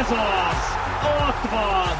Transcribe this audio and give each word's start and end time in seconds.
Ez 0.00 0.10
az! 0.10 0.62
Ott 1.28 1.50
van! 1.50 1.96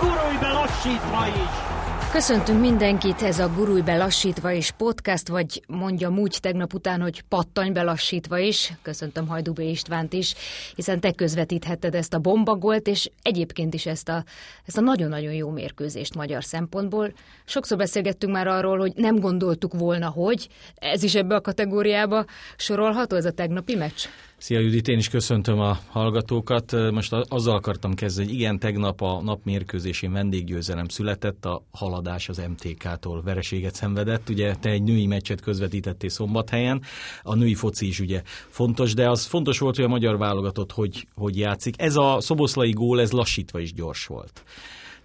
Gurulj 0.00 0.38
be 0.40 0.48
lassítva 0.52 1.26
is! 1.26 1.70
Köszöntünk 2.12 2.60
mindenkit, 2.60 3.22
ez 3.22 3.38
a 3.38 3.48
Gurulj 3.48 3.80
be 3.80 3.96
lassítva 3.96 4.50
is 4.50 4.70
podcast, 4.70 5.28
vagy 5.28 5.62
mondja 5.66 6.10
úgy 6.10 6.38
tegnap 6.40 6.74
után, 6.74 7.00
hogy 7.00 7.22
pattanj 7.28 7.70
be 7.70 7.82
lassítva 7.82 8.38
is. 8.38 8.72
Köszöntöm 8.82 9.28
Hajdubé 9.28 9.70
Istvánt 9.70 10.12
is, 10.12 10.34
hiszen 10.74 11.00
te 11.00 11.12
közvetítheted 11.12 11.94
ezt 11.94 12.14
a 12.14 12.18
bombagolt, 12.18 12.86
és 12.86 13.10
egyébként 13.22 13.74
is 13.74 13.86
ezt 13.86 14.08
a, 14.08 14.24
ezt 14.66 14.78
a 14.78 14.80
nagyon-nagyon 14.80 15.32
jó 15.32 15.50
mérkőzést 15.50 16.14
magyar 16.14 16.44
szempontból. 16.44 17.12
Sokszor 17.44 17.78
beszélgettünk 17.78 18.32
már 18.32 18.46
arról, 18.46 18.78
hogy 18.78 18.92
nem 18.96 19.18
gondoltuk 19.18 19.74
volna, 19.74 20.08
hogy 20.08 20.48
ez 20.74 21.02
is 21.02 21.14
ebbe 21.14 21.34
a 21.34 21.40
kategóriába 21.40 22.24
sorolható, 22.56 23.16
ez 23.16 23.24
a 23.24 23.32
tegnapi 23.32 23.74
meccs? 23.74 24.06
Szia 24.40 24.58
Judit, 24.58 24.88
én 24.88 24.98
is 24.98 25.08
köszöntöm 25.08 25.60
a 25.60 25.78
hallgatókat. 25.88 26.90
Most 26.90 27.12
azzal 27.12 27.54
akartam 27.54 27.94
kezdeni, 27.94 28.28
hogy 28.28 28.36
igen, 28.36 28.58
tegnap 28.58 29.00
a 29.00 29.20
nap 29.22 29.44
mérkőzésén 29.44 30.12
vendéggyőzelem 30.12 30.88
született, 30.88 31.44
a 31.44 31.62
haladás 31.70 32.28
az 32.28 32.42
MTK-tól 32.48 33.22
vereséget 33.22 33.74
szenvedett. 33.74 34.28
Ugye 34.28 34.54
te 34.54 34.70
egy 34.70 34.82
női 34.82 35.06
meccset 35.06 35.40
közvetítettél 35.40 36.08
szombathelyen, 36.08 36.82
a 37.22 37.34
női 37.34 37.54
foci 37.54 37.86
is 37.86 38.00
ugye 38.00 38.22
fontos, 38.48 38.94
de 38.94 39.10
az 39.10 39.24
fontos 39.24 39.58
volt, 39.58 39.76
hogy 39.76 39.84
a 39.84 39.88
magyar 39.88 40.18
válogatott 40.18 40.72
hogy, 40.72 41.06
hogy 41.14 41.38
játszik. 41.38 41.74
Ez 41.78 41.96
a 41.96 42.20
szoboszlai 42.20 42.70
gól, 42.70 43.00
ez 43.00 43.10
lassítva 43.10 43.60
is 43.60 43.72
gyors 43.72 44.06
volt. 44.06 44.44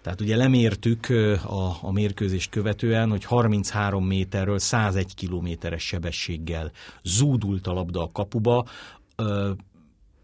Tehát 0.02 0.20
ugye 0.20 0.36
lemértük 0.36 1.08
a, 1.44 1.76
a 1.82 1.92
mérkőzést 1.92 2.50
követően, 2.50 3.10
hogy 3.10 3.24
33 3.24 4.06
méterről 4.06 4.58
101 4.58 5.14
kilométeres 5.14 5.82
sebességgel 5.82 6.70
zúdult 7.02 7.66
a 7.66 7.72
labda 7.72 8.02
a 8.02 8.10
kapuba, 8.12 8.64
ö, 9.16 9.50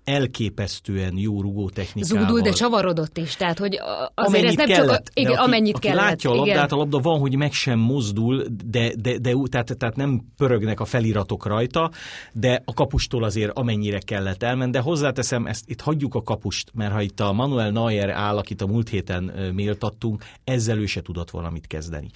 elképesztően 0.05 1.17
jó 1.17 1.41
rugó 1.41 1.71
technikával. 1.71 2.27
Zúdul, 2.27 2.41
de 2.41 2.51
csavarodott 2.51 3.19
is, 3.19 3.37
tehát 3.37 3.59
hogy 3.59 3.79
azért 4.15 4.45
ez 4.45 4.55
nem 4.55 4.67
kellett, 4.67 5.05
csak 5.05 5.15
a, 5.15 5.21
igen, 5.21 5.33
aki, 5.33 5.41
amennyit 5.41 5.77
aki 5.77 5.87
kellett. 5.87 6.05
látja 6.05 6.31
a 6.31 6.35
labdát, 6.35 6.55
igen. 6.55 6.69
a 6.69 6.77
labda 6.77 6.99
van, 6.99 7.19
hogy 7.19 7.37
meg 7.37 7.53
sem 7.53 7.79
mozdul, 7.79 8.47
de, 8.65 8.93
de, 8.97 9.19
de 9.19 9.33
tehát, 9.51 9.77
tehát 9.79 9.97
nem 9.97 10.21
pörögnek 10.37 10.81
a 10.81 10.85
feliratok 10.85 11.47
rajta, 11.47 11.91
de 12.33 12.63
a 12.65 12.75
kapustól 12.75 13.25
azért 13.25 13.59
amennyire 13.59 13.99
kellett 13.99 14.43
elmenni, 14.43 14.71
de 14.71 14.81
hozzáteszem, 14.81 15.47
ezt 15.47 15.71
itt 15.71 15.81
hagyjuk 15.81 16.15
a 16.15 16.23
kapust, 16.23 16.71
mert 16.75 16.93
ha 16.93 17.01
itt 17.01 17.21
a 17.21 17.33
Manuel 17.33 17.71
Neuer 17.71 18.11
áll, 18.11 18.37
akit 18.37 18.63
a 18.63 18.67
múlt 18.67 18.89
héten 18.89 19.23
méltattunk, 19.55 20.25
ezzel 20.45 20.79
ő 20.79 20.87
se 20.87 21.03
tudott 21.03 21.31
valamit 21.31 21.67
kezdeni. 21.67 22.09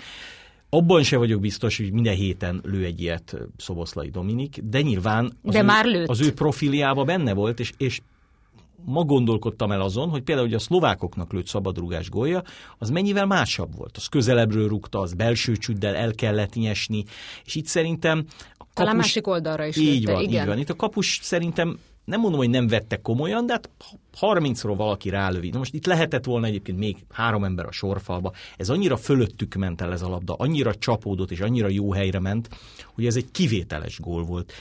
Abban 0.71 1.03
se 1.03 1.17
vagyok 1.17 1.41
biztos, 1.41 1.77
hogy 1.77 1.93
minden 1.93 2.15
héten 2.15 2.61
lő 2.65 2.85
egy 2.85 3.01
ilyet 3.01 3.37
Szoboszlai 3.57 4.11
Dominik, 4.11 4.61
de 4.63 4.81
nyilván 4.81 5.25
az, 5.43 5.53
De 5.53 5.61
ő, 5.61 5.65
már 5.65 5.85
lőtt. 5.85 6.09
az 6.09 6.21
ő 6.21 6.33
profiljában 6.33 7.07
benne 7.07 7.35
volt, 7.35 7.61
és, 7.61 7.73
és 7.77 8.01
ma 8.85 9.05
gondolkodtam 9.05 9.73
el 9.73 9.81
azon, 9.81 10.09
hogy 10.09 10.23
például 10.23 10.47
hogy 10.47 10.57
a 10.57 10.59
szlovákoknak 10.59 11.33
lőtt 11.33 11.47
szabadrugás 11.47 12.11
gólja, 12.11 12.43
az 12.79 12.91
mennyivel 12.91 13.27
másabb 13.27 13.77
volt. 13.77 13.97
Az 13.97 14.07
közelebbről 14.07 14.69
rúgta, 14.69 15.01
az 15.01 15.15
belső 15.15 15.57
csüddel 15.57 15.95
el 15.95 16.15
kellett 16.15 16.55
nyesni, 16.55 17.05
és 17.45 17.55
itt 17.55 17.67
szerintem 17.67 18.25
a 18.59 18.65
Talán 18.75 18.97
másik 18.97 19.27
oldalra 19.27 19.67
is 19.67 19.77
így 19.77 20.01
lőtte, 20.01 20.13
van, 20.13 20.23
igen. 20.23 20.43
így 20.43 20.49
van. 20.49 20.59
Itt 20.59 20.71
a 20.71 20.77
kapus 20.77 21.19
szerintem 21.23 21.79
nem 22.07 22.21
mondom, 22.21 22.41
hogy 22.41 22.51
nem 22.51 22.67
vette 22.67 22.97
komolyan, 22.97 23.47
de 23.47 23.53
hát 23.53 23.71
30-ról 24.21 24.75
valaki 24.77 25.09
rálövi. 25.09 25.51
Na 25.51 25.59
most 25.59 25.75
itt 25.75 25.87
lehetett 25.87 26.25
volna 26.25 26.47
egyébként 26.47 26.79
még 26.79 26.97
három 27.11 27.45
ember 27.45 27.67
a 27.67 27.73
sorfalba. 27.73 28.33
Ez 28.57 28.69
annyira 28.69 28.97
fölöttük 28.97 29.55
ment 29.55 29.81
el 29.81 29.93
ez 29.93 30.03
a 30.03 30.09
labda, 30.09 30.35
annyira 30.35 30.75
csapódott 30.75 31.31
és 31.31 31.41
annyira 31.41 31.69
jó 31.69 31.93
helyre 31.93 32.21
ment, 32.21 32.49
hogy 32.95 33.07
ez 33.07 33.17
egy 33.17 33.31
kivételes 33.31 34.01
gól 34.01 34.25
volt. 34.25 34.53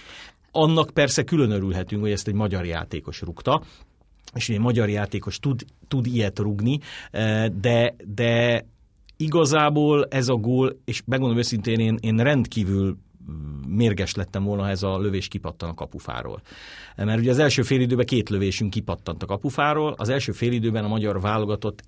Annak 0.52 0.90
persze 0.90 1.24
külön 1.24 1.52
örülhetünk, 1.52 2.02
hogy 2.02 2.12
ezt 2.12 2.28
egy 2.28 2.34
magyar 2.34 2.66
játékos 2.66 3.22
rúgta, 3.22 3.62
és 4.34 4.50
egy 4.50 4.60
magyar 4.60 4.90
játékos 4.90 5.40
tud, 5.40 5.66
tud 5.88 6.06
ilyet 6.06 6.40
rugni, 6.40 6.80
eh, 7.12 7.48
de, 7.48 7.96
de 8.16 8.66
igazából 9.18 10.08
ez 10.10 10.28
a 10.28 10.36
gól, 10.36 10.78
és 10.86 11.02
megmondom 11.06 11.38
őszintén, 11.38 11.80
én, 11.80 11.98
én 12.02 12.18
rendkívül 12.18 12.98
mérges 13.68 14.14
lettem 14.14 14.44
volna, 14.44 14.64
ha 14.64 14.70
ez 14.70 14.84
a 14.84 15.00
lövés 15.00 15.28
kipattan 15.28 15.70
a 15.70 15.74
kapufáról. 15.74 16.42
Mert 16.96 17.20
ugye 17.20 17.32
az 17.32 17.40
első 17.40 17.62
félidőben 17.62 18.06
két 18.06 18.30
lövésünk 18.30 18.70
kipattant 18.70 19.24
a 19.24 19.26
kapufáról, 19.26 19.94
az 19.98 20.10
első 20.10 20.32
félidőben 20.32 20.84
a 20.84 20.88
magyar 20.88 21.22
válogatott 21.22 21.84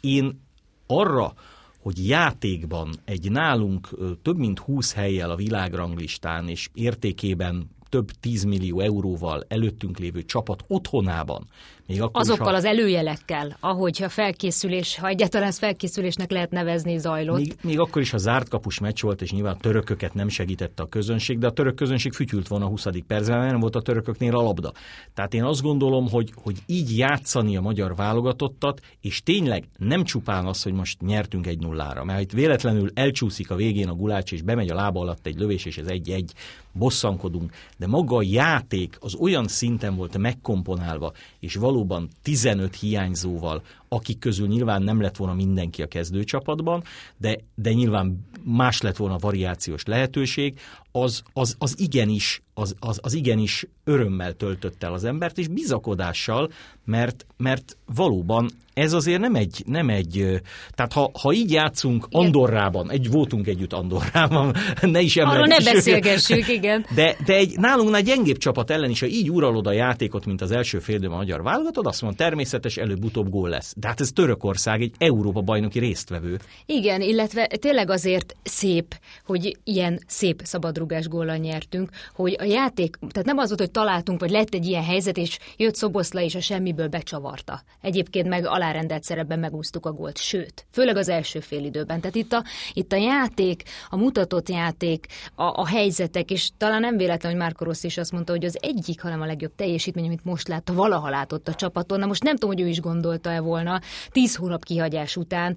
én 0.00 0.40
arra, 0.86 1.34
hogy 1.78 2.08
játékban 2.08 2.90
egy 3.04 3.30
nálunk 3.30 3.88
több 4.22 4.36
mint 4.36 4.58
20 4.58 4.94
helyjel 4.94 5.30
a 5.30 5.36
világranglistán 5.36 6.48
és 6.48 6.68
értékében 6.74 7.70
több 7.88 8.10
10 8.20 8.44
millió 8.44 8.80
euróval 8.80 9.44
előttünk 9.48 9.98
lévő 9.98 10.22
csapat 10.22 10.64
otthonában, 10.66 11.48
még 11.92 12.02
akkor 12.02 12.20
Azokkal 12.20 12.46
is, 12.46 12.50
ha, 12.50 12.56
az 12.56 12.64
előjelekkel, 12.64 13.56
ahogy 13.60 14.02
a 14.02 14.08
felkészülés, 14.08 14.98
ha 14.98 15.08
egyáltalán 15.08 15.48
ezt 15.48 15.58
felkészülésnek 15.58 16.30
lehet 16.30 16.50
nevezni, 16.50 16.98
zajlott. 16.98 17.38
még, 17.38 17.54
még 17.62 17.78
akkor 17.78 18.02
is 18.02 18.12
a 18.12 18.18
zárt 18.18 18.48
kapus 18.48 18.78
meccs 18.78 19.02
volt, 19.02 19.22
és 19.22 19.32
nyilván 19.32 19.54
a 19.54 19.60
törököket 19.60 20.14
nem 20.14 20.28
segítette 20.28 20.82
a 20.82 20.86
közönség, 20.86 21.38
de 21.38 21.46
a 21.46 21.50
török 21.50 21.74
közönség 21.74 22.12
fütyült 22.12 22.48
volna 22.48 22.64
a 22.64 22.68
20. 22.68 22.86
percben, 23.06 23.38
mert 23.38 23.50
nem 23.50 23.60
volt 23.60 23.76
a 23.76 23.82
törököknél 23.82 24.36
a 24.36 24.42
labda. 24.42 24.72
Tehát 25.14 25.34
én 25.34 25.44
azt 25.44 25.62
gondolom, 25.62 26.10
hogy, 26.10 26.32
hogy 26.42 26.56
így 26.66 26.96
játszani 26.96 27.56
a 27.56 27.60
magyar 27.60 27.94
válogatottat, 27.94 28.80
és 29.00 29.22
tényleg 29.22 29.68
nem 29.78 30.04
csupán 30.04 30.46
az, 30.46 30.62
hogy 30.62 30.72
most 30.72 31.00
nyertünk 31.00 31.46
egy 31.46 31.58
nullára, 31.58 32.04
mert 32.04 32.20
itt 32.20 32.32
véletlenül 32.32 32.90
elcsúszik 32.94 33.50
a 33.50 33.54
végén 33.54 33.88
a 33.88 33.94
gulács, 33.94 34.32
és 34.32 34.42
bemegy 34.42 34.70
a 34.70 34.74
lába 34.74 35.00
alatt 35.00 35.26
egy 35.26 35.38
lövés, 35.38 35.64
és 35.64 35.78
ez 35.78 35.86
egy-egy, 35.86 36.32
bosszankodunk, 36.72 37.52
de 37.76 37.86
maga 37.86 38.16
a 38.16 38.22
játék 38.22 38.96
az 39.00 39.14
olyan 39.14 39.48
szinten 39.48 39.96
volt 39.96 40.18
megkomponálva, 40.18 41.12
és 41.40 41.54
valóban 41.82 42.08
15 42.22 42.76
hiányzóval, 42.76 43.62
akik 43.92 44.18
közül 44.18 44.46
nyilván 44.46 44.82
nem 44.82 45.00
lett 45.00 45.16
volna 45.16 45.34
mindenki 45.34 45.82
a 45.82 45.86
kezdőcsapatban, 45.86 46.82
de, 47.16 47.38
de 47.54 47.72
nyilván 47.72 48.26
más 48.44 48.80
lett 48.80 48.96
volna 48.96 49.14
a 49.14 49.18
variációs 49.18 49.84
lehetőség, 49.84 50.60
az, 50.92 51.22
az, 51.32 51.56
az 51.58 51.80
igenis 51.80 52.42
az, 52.54 52.74
az, 52.80 52.98
az 53.02 53.14
igenis 53.14 53.66
örömmel 53.84 54.32
töltött 54.32 54.82
el 54.82 54.92
az 54.92 55.04
embert, 55.04 55.38
és 55.38 55.48
bizakodással, 55.48 56.50
mert, 56.84 57.26
mert 57.36 57.76
valóban 57.94 58.50
ez 58.74 58.92
azért 58.92 59.20
nem 59.20 59.34
egy, 59.34 59.62
nem 59.66 59.88
egy 59.88 60.40
tehát 60.70 60.92
ha, 60.92 61.10
ha 61.22 61.32
így 61.32 61.52
játszunk 61.52 62.06
Andorrában, 62.10 62.90
egy 62.90 63.10
voltunk 63.10 63.46
együtt 63.46 63.72
Andorrában, 63.72 64.54
ne 64.80 65.00
is 65.00 65.16
Arról 65.16 65.46
ne 65.46 65.72
beszélgessük, 65.72 66.48
igen. 66.48 66.86
de, 66.94 67.16
de 67.24 67.34
egy 67.34 67.58
nálunknál 67.58 68.02
gyengébb 68.02 68.36
csapat 68.36 68.70
ellen 68.70 68.90
is, 68.90 69.00
ha 69.00 69.06
így 69.06 69.30
uralod 69.30 69.66
a 69.66 69.72
játékot, 69.72 70.26
mint 70.26 70.40
az 70.40 70.50
első 70.50 70.78
félidőben 70.78 71.16
a 71.16 71.18
magyar 71.18 71.42
válogatod, 71.42 71.86
azt 71.86 72.02
mondom, 72.02 72.26
természetes, 72.26 72.76
előbb-utóbb 72.76 73.30
gól 73.30 73.48
lesz. 73.48 73.74
De 73.82 73.88
hát 73.88 74.00
ez 74.00 74.08
Törökország, 74.08 74.80
egy 74.80 74.94
Európa 74.98 75.40
bajnoki 75.40 75.78
résztvevő. 75.78 76.38
Igen, 76.66 77.00
illetve 77.00 77.46
tényleg 77.46 77.90
azért 77.90 78.36
szép, 78.42 78.94
hogy 79.24 79.58
ilyen 79.64 80.00
szép 80.06 80.40
szabadrugás 80.44 81.08
góllal 81.08 81.36
nyertünk, 81.36 81.90
hogy 82.14 82.36
a 82.38 82.44
játék, 82.44 82.96
tehát 82.96 83.26
nem 83.26 83.38
az 83.38 83.48
volt, 83.48 83.60
hogy 83.60 83.70
találtunk, 83.70 84.20
vagy 84.20 84.30
lett 84.30 84.54
egy 84.54 84.66
ilyen 84.66 84.84
helyzet, 84.84 85.16
és 85.16 85.38
jött 85.56 85.74
Szoboszla, 85.74 86.20
és 86.20 86.34
a 86.34 86.40
semmiből 86.40 86.88
becsavarta. 86.88 87.62
Egyébként 87.80 88.28
meg 88.28 88.46
alárendelt 88.46 89.02
szerepben 89.02 89.38
megúsztuk 89.38 89.86
a 89.86 89.92
gólt, 89.92 90.18
sőt, 90.18 90.66
főleg 90.70 90.96
az 90.96 91.08
első 91.08 91.40
fél 91.40 91.64
időben. 91.64 92.00
Tehát 92.00 92.16
itt 92.16 92.32
a, 92.32 92.44
itt 92.72 92.92
a 92.92 92.96
játék, 92.96 93.62
a 93.90 93.96
mutatott 93.96 94.48
játék, 94.48 95.06
a, 95.34 95.42
a 95.44 95.66
helyzetek, 95.66 96.30
és 96.30 96.50
talán 96.56 96.80
nem 96.80 96.96
véletlen, 96.96 97.32
hogy 97.32 97.40
Márko 97.40 97.64
Rossi 97.64 97.86
is 97.86 97.98
azt 97.98 98.12
mondta, 98.12 98.32
hogy 98.32 98.44
az 98.44 98.58
egyik, 98.60 99.00
hanem 99.00 99.20
a 99.20 99.26
legjobb 99.26 99.54
teljesítmény, 99.56 100.06
amit 100.06 100.24
most 100.24 100.48
látta, 100.48 100.72
valaha 100.72 101.10
látott 101.10 101.48
a 101.48 101.54
csapaton. 101.54 101.98
Na 101.98 102.06
most 102.06 102.22
nem 102.22 102.36
tudom, 102.36 102.56
hogy 102.56 102.64
ő 102.64 102.68
is 102.68 102.80
gondolta-e 102.80 103.40
volna, 103.40 103.71
tíz 104.10 104.36
hónap 104.36 104.64
kihagyás 104.64 105.16
után, 105.16 105.56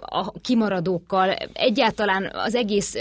a 0.00 0.30
kimaradókkal, 0.40 1.30
egyáltalán 1.52 2.30
az 2.34 2.54
egész 2.54 2.94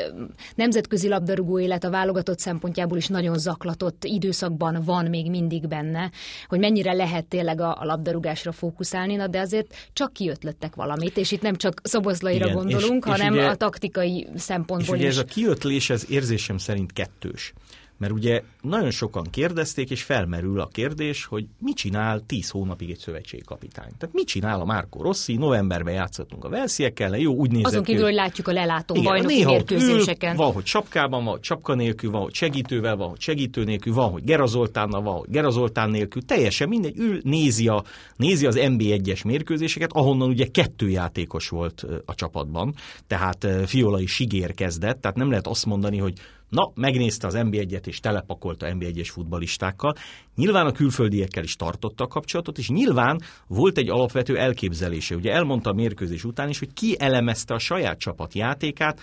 nemzetközi 0.56 1.08
labdarúgó 1.08 1.60
élet 1.60 1.84
a 1.84 1.90
válogatott 1.90 2.40
szempontjából 2.40 2.98
is 2.98 3.08
nagyon 3.08 3.38
zaklatott 3.38 4.04
időszakban 4.04 4.82
van 4.86 5.06
még 5.06 5.30
mindig 5.30 5.68
benne, 5.68 6.12
hogy 6.48 6.60
mennyire 6.60 6.94
lehet 6.94 7.26
tényleg 7.26 7.62
a, 7.62 7.78
a 7.80 7.86
labdarúgásra 7.86 8.52
fókuszálni, 8.52 9.16
na 9.16 9.28
de 9.28 9.40
azért 9.40 9.76
csak 9.94 10.14
kiötlöttek 10.14 10.76
valamit, 10.76 11.18
és 11.18 11.32
itt 11.32 11.42
nem 11.42 11.56
csak 11.56 11.82
Szoboszlaira 11.84 12.46
Igen, 12.46 12.58
gondolunk, 12.58 13.04
és- 13.06 13.12
és 13.14 13.20
hanem 13.20 13.34
ugye- 13.34 13.48
a 13.48 13.56
taktikai 13.56 14.28
És 14.34 14.42
szempontból 14.42 14.96
ugye 14.96 15.06
is. 15.06 15.12
ez 15.12 15.18
a 15.18 15.24
kiötlés, 15.24 15.90
ez 15.90 16.06
érzésem 16.10 16.58
szerint 16.58 16.94
kettős. 16.94 17.54
Mert 17.98 18.14
ugye 18.14 18.42
nagyon 18.62 18.92
sokan 18.92 19.24
kérdezték, 19.30 19.90
és 19.90 20.04
felmerül 20.04 20.60
a 20.60 20.68
kérdés, 20.68 21.26
hogy 21.26 21.46
mit 21.60 21.76
csinál 21.76 22.20
10 22.26 22.50
hónapig 22.50 22.90
egy 22.90 22.98
szövetségkapitány. 22.98 23.92
Tehát 23.98 24.16
mit 24.16 24.28
csinál 24.28 24.60
a 24.62 24.66
Márko 24.66 25.02
Rossi? 25.02 25.36
Novemberben 25.36 25.94
játszottunk 25.94 26.44
a 26.44 26.50
Velsziekkel, 26.50 27.18
jó, 27.18 27.34
úgy 27.34 27.52
nézett 27.52 27.66
Azon 27.66 27.84
kívül, 27.84 28.04
hogy- 28.04 28.14
látjuk 28.14 28.48
a 28.48 28.52
lelátó 28.52 28.94
Igen, 28.96 29.06
bajnoki 29.06 29.34
néha 29.34 29.52
ott 29.52 29.70
mérkőzéseken. 29.70 30.32
Ül, 30.32 30.38
van, 30.38 30.54
hogy 30.54 30.66
sapkában, 30.66 31.24
van, 31.24 31.34
hogy 31.34 31.44
sapka 31.44 31.74
nélkül, 31.74 32.12
van, 32.12 32.22
hogy 32.22 32.34
segítővel, 32.34 32.96
van, 32.96 33.10
hogy 33.10 33.20
segítő 33.20 33.64
nélkül, 33.64 33.94
van, 33.94 34.12
hogy 34.12 34.24
Gerazoltánnal, 34.24 35.02
van, 35.02 35.18
hogy 35.18 35.30
Gerazoltán 35.30 35.90
nélkül, 35.90 36.26
teljesen 36.26 36.68
mindegy, 36.68 36.98
ül, 36.98 37.20
nézi, 37.24 37.68
a, 37.68 37.84
nézi 38.16 38.46
az 38.46 38.58
NB1-es 38.60 39.26
mérkőzéseket, 39.26 39.92
ahonnan 39.94 40.30
ugye 40.30 40.46
kettő 40.52 40.90
játékos 40.90 41.50
volt 41.50 41.86
a 42.06 42.16
csapatban, 42.16 42.74
tehát 43.08 43.48
Fiolai 43.66 44.06
Sigér 44.06 44.54
kezdett, 44.54 45.02
tehát 45.02 45.18
nem 45.18 45.30
lehet 45.30 45.48
azt 45.48 45.66
mondani, 45.66 45.98
hogy 45.98 46.14
Na, 46.50 46.72
megnézte 46.76 47.28
az 47.28 47.34
NB1-et 47.38 47.88
és 47.88 48.00
telepakolta 48.00 48.68
NB1-es 48.70 49.10
futbalistákkal. 49.12 49.96
Nyilván 50.36 50.66
a 50.66 50.72
külföldiekkel 50.72 51.44
is 51.44 51.56
tartotta 51.56 52.04
a 52.04 52.08
kapcsolatot, 52.08 52.58
és 52.58 52.70
nyilván 52.70 53.22
volt 53.48 53.78
egy 53.78 53.90
alapvető 53.90 54.38
elképzelése. 54.38 55.16
Ugye 55.16 55.32
elmondta 55.32 55.70
a 55.70 55.74
mérkőzés 55.74 56.24
után 56.24 56.50
is, 56.50 56.60
hogy 56.60 56.74
ki 56.74 56.96
elemezte 57.00 57.54
a 57.54 57.60
saját 57.60 58.00
csapat 58.00 58.34
játékát, 58.34 59.02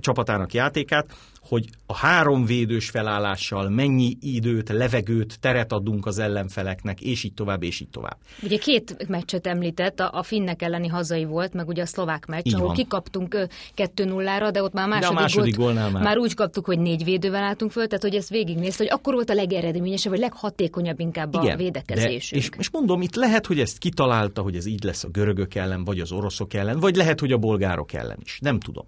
csapatának 0.00 0.52
játékát, 0.52 1.06
hogy 1.48 1.64
a 1.86 1.96
három 1.96 2.44
védős 2.44 2.90
felállással 2.90 3.68
mennyi 3.68 4.16
időt, 4.20 4.68
levegőt, 4.68 5.40
teret 5.40 5.72
adunk 5.72 6.06
az 6.06 6.18
ellenfeleknek, 6.18 7.00
és 7.00 7.24
így 7.24 7.34
tovább, 7.34 7.62
és 7.62 7.80
így 7.80 7.88
tovább. 7.88 8.16
Ugye 8.42 8.58
két 8.58 9.08
meccset 9.08 9.46
említett, 9.46 10.00
a, 10.00 10.10
a 10.12 10.22
finnek 10.22 10.62
elleni 10.62 10.88
hazai 10.88 11.24
volt, 11.24 11.52
meg 11.52 11.68
ugye 11.68 11.82
a 11.82 11.86
szlovák 11.86 12.26
meccs, 12.26 12.46
Így 12.46 12.54
ahol 12.54 12.66
van. 12.66 12.76
kikaptunk 12.76 13.48
2-0-ra, 13.76 14.48
de 14.52 14.62
ott 14.62 14.72
már 14.72 14.88
a 14.88 14.98
De 14.98 15.06
a 15.06 15.12
második, 15.12 15.18
második 15.20 15.56
gólt 15.56 15.72
gólnál 15.72 15.90
már. 15.90 16.02
már 16.02 16.18
úgy 16.18 16.34
kaptuk, 16.34 16.64
hogy 16.64 16.78
négy 16.78 17.04
védővel 17.04 17.42
álltunk 17.42 17.70
föl, 17.70 17.86
tehát 17.86 18.02
hogy 18.02 18.14
ezt 18.14 18.28
végignézte, 18.28 18.82
hogy 18.82 18.92
akkor 18.92 19.14
volt 19.14 19.30
a 19.30 19.34
legeredményesebb, 19.34 20.12
vagy 20.12 20.20
leghatékonyabb 20.20 21.00
inkább 21.00 21.34
a 21.34 21.56
védekezésünk. 21.56 22.42
De, 22.42 22.58
és, 22.58 22.66
és 22.66 22.70
mondom, 22.70 23.02
itt 23.02 23.14
lehet, 23.14 23.46
hogy 23.46 23.60
ezt 23.60 23.78
kitalálta, 23.78 24.42
hogy 24.42 24.56
ez 24.56 24.66
így 24.66 24.84
lesz 24.84 25.04
a 25.04 25.08
görögök 25.08 25.54
ellen, 25.54 25.84
vagy 25.84 26.00
az 26.00 26.12
oroszok 26.12 26.54
ellen, 26.54 26.78
vagy 26.78 26.96
lehet, 26.96 27.20
hogy 27.20 27.32
a 27.32 27.36
bolgárok 27.38 27.92
ellen 27.92 28.18
is. 28.22 28.38
Nem 28.40 28.60
tudom. 28.60 28.84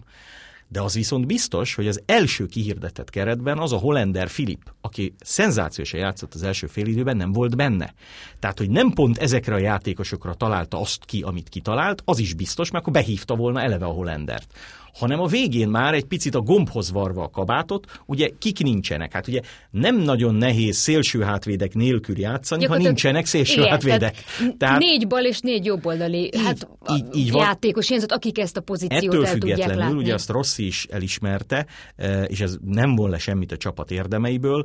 De 0.68 0.82
az 0.82 0.94
viszont 0.94 1.26
biztos, 1.26 1.74
hogy 1.74 1.88
az 1.88 2.02
első 2.06 2.46
kihirdetett 2.46 3.10
keretben 3.10 3.58
az 3.58 3.72
a 3.72 3.76
Hollander 3.76 4.28
Filip, 4.28 4.72
aki 4.80 5.14
szenzációsan 5.20 6.00
játszott 6.00 6.34
az 6.34 6.42
első 6.42 6.66
félidőben, 6.66 7.16
nem 7.16 7.32
volt 7.32 7.56
benne. 7.56 7.94
Tehát, 8.38 8.58
hogy 8.58 8.70
nem 8.70 8.90
pont 8.90 9.18
ezekre 9.18 9.54
a 9.54 9.58
játékosokra 9.58 10.34
találta 10.34 10.80
azt 10.80 11.04
ki, 11.04 11.22
amit 11.22 11.48
kitalált, 11.48 12.02
az 12.04 12.18
is 12.18 12.34
biztos, 12.34 12.70
mert 12.70 12.82
akkor 12.82 13.02
behívta 13.02 13.36
volna 13.36 13.60
eleve 13.60 13.84
a 13.84 13.92
Hollandert 13.92 14.52
hanem 14.98 15.20
a 15.20 15.26
végén 15.26 15.68
már 15.68 15.94
egy 15.94 16.04
picit 16.04 16.34
a 16.34 16.40
gombhoz 16.40 16.92
varva 16.92 17.22
a 17.22 17.28
kabátot, 17.28 18.00
ugye 18.06 18.30
kik 18.38 18.62
nincsenek. 18.62 19.12
Hát 19.12 19.28
ugye 19.28 19.40
nem 19.70 19.96
nagyon 19.96 20.34
nehéz 20.34 20.76
szélső 20.76 21.20
hátvédek 21.20 21.74
nélkül 21.74 22.18
játszani, 22.18 22.64
ha 22.64 22.76
nincsenek 22.76 23.26
szélső 23.26 23.60
igen, 23.60 23.70
hátvédek. 23.70 24.14
Tehát 24.58 24.68
tehát 24.68 24.78
négy 24.78 25.06
bal 25.06 25.24
és 25.24 25.40
négy 25.40 25.64
jobboldali 25.64 26.30
hát, 26.44 26.68
így, 26.90 27.04
így 27.14 27.30
van. 27.30 27.42
játékos 27.42 27.88
ilyenzott, 27.88 28.12
akik 28.12 28.38
ezt 28.38 28.56
a 28.56 28.60
pozíciót 28.60 29.14
Ettől 29.14 29.26
el 29.26 29.32
tudják 29.32 29.58
függetlenül, 29.58 29.84
látni. 29.84 30.02
ugye 30.02 30.14
azt 30.14 30.30
Rossi 30.30 30.66
is 30.66 30.86
elismerte, 30.90 31.66
eh, 31.96 32.24
és 32.26 32.40
ez 32.40 32.56
nem 32.64 32.94
von 32.94 33.10
le 33.10 33.18
semmit 33.18 33.52
a 33.52 33.56
csapat 33.56 33.90
érdemeiből, 33.90 34.64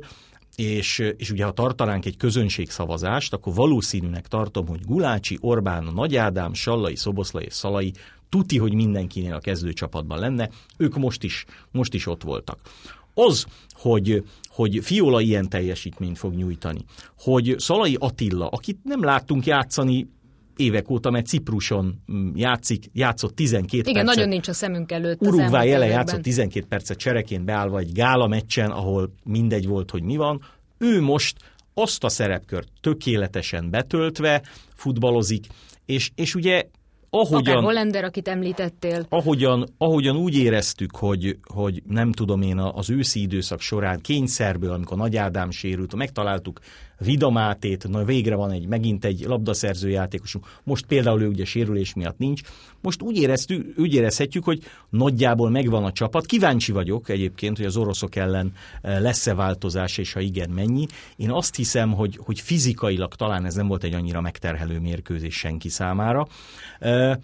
és, 0.56 0.98
és 1.16 1.30
ugye 1.30 1.44
ha 1.44 1.52
tartanánk 1.52 2.04
egy 2.04 2.16
közönségszavazást, 2.16 3.32
akkor 3.32 3.54
valószínűnek 3.54 4.28
tartom, 4.28 4.66
hogy 4.66 4.80
Gulácsi, 4.84 5.38
Orbán, 5.40 5.88
Nagy 5.94 6.16
Ádám, 6.16 6.54
Sallai, 6.54 6.96
Szoboszlai 6.96 7.44
és 7.44 7.52
Szalai 7.52 7.92
tuti, 8.28 8.58
hogy 8.58 8.74
mindenkinél 8.74 9.34
a 9.34 9.40
kezdőcsapatban 9.40 10.18
lenne, 10.18 10.50
ők 10.76 10.96
most 10.96 11.22
is, 11.22 11.44
most 11.70 11.94
is 11.94 12.06
ott 12.06 12.22
voltak. 12.22 12.58
Az, 13.14 13.46
hogy, 13.72 14.24
hogy 14.48 14.78
Fiola 14.82 15.20
ilyen 15.20 15.48
teljesítményt 15.48 16.18
fog 16.18 16.34
nyújtani, 16.34 16.84
hogy 17.18 17.54
Szalai 17.58 17.96
Attila, 17.98 18.48
akit 18.48 18.78
nem 18.82 19.02
láttunk 19.02 19.46
játszani 19.46 20.08
évek 20.56 20.90
óta, 20.90 21.10
mert 21.10 21.26
Cipruson 21.26 22.02
játszik, 22.34 22.84
játszott 22.92 23.34
12 23.34 23.76
Igen, 23.76 23.92
percet. 23.92 24.14
nagyon 24.14 24.28
nincs 24.28 24.48
a 24.48 24.52
szemünk 24.52 24.92
előtt. 24.92 25.20
Uruguay 25.20 25.66
években. 25.66 25.88
játszott 25.88 26.22
12 26.22 26.66
percet 26.66 26.98
csereként 26.98 27.44
beállva 27.44 27.78
egy 27.78 27.92
gála 27.92 28.26
meccsen, 28.26 28.70
ahol 28.70 29.12
mindegy 29.24 29.66
volt, 29.66 29.90
hogy 29.90 30.02
mi 30.02 30.16
van. 30.16 30.40
Ő 30.78 31.00
most 31.00 31.36
azt 31.74 32.04
a 32.04 32.08
szerepkört 32.08 32.68
tökéletesen 32.80 33.70
betöltve 33.70 34.42
futballozik, 34.74 35.46
és, 35.86 36.10
és 36.14 36.34
ugye 36.34 36.62
Akár 37.10 37.32
ahogyan, 37.32 37.62
Hollander, 37.62 38.04
akit 38.04 38.28
említettél. 38.28 39.06
ahogyan, 39.08 39.68
ahogyan 39.78 40.16
úgy 40.16 40.36
éreztük, 40.36 40.96
hogy, 40.96 41.38
hogy 41.54 41.82
nem 41.88 42.12
tudom 42.12 42.42
én 42.42 42.58
az 42.58 42.90
őszi 42.90 43.20
időszak 43.20 43.60
során 43.60 44.00
kényszerből, 44.00 44.72
amikor 44.72 44.96
Nagy 44.96 45.16
Ádám 45.16 45.50
sérült, 45.50 45.94
megtaláltuk 45.94 46.60
Vidamátét, 46.98 47.88
na 47.88 48.04
végre 48.04 48.34
van 48.34 48.50
egy, 48.50 48.66
megint 48.66 49.04
egy 49.04 49.24
labdaszerző 49.26 49.88
játékosunk, 49.88 50.46
most 50.62 50.86
például 50.86 51.22
ő 51.22 51.26
ugye 51.26 51.44
sérülés 51.44 51.94
miatt 51.94 52.18
nincs, 52.18 52.40
most 52.80 53.02
úgy, 53.02 53.16
éreztük, 53.16 53.78
úgy 53.78 53.94
érezhetjük, 53.94 54.44
hogy 54.44 54.62
nagyjából 54.90 55.50
megvan 55.50 55.84
a 55.84 55.92
csapat. 55.92 56.26
Kíváncsi 56.26 56.72
vagyok 56.72 57.08
egyébként, 57.08 57.56
hogy 57.56 57.66
az 57.66 57.76
oroszok 57.76 58.16
ellen 58.16 58.52
eh, 58.82 59.00
lesz-e 59.00 59.34
változás, 59.34 59.98
és 59.98 60.12
ha 60.12 60.20
igen, 60.20 60.50
mennyi. 60.50 60.86
Én 61.16 61.30
azt 61.30 61.56
hiszem, 61.56 61.92
hogy, 61.92 62.18
hogy 62.22 62.40
fizikailag 62.40 63.14
talán 63.14 63.44
ez 63.44 63.54
nem 63.54 63.66
volt 63.66 63.84
egy 63.84 63.94
annyira 63.94 64.20
megterhelő 64.20 64.80
mérkőzés 64.80 65.34
senki 65.34 65.68
számára. 65.68 66.26
Eh, 66.78 67.16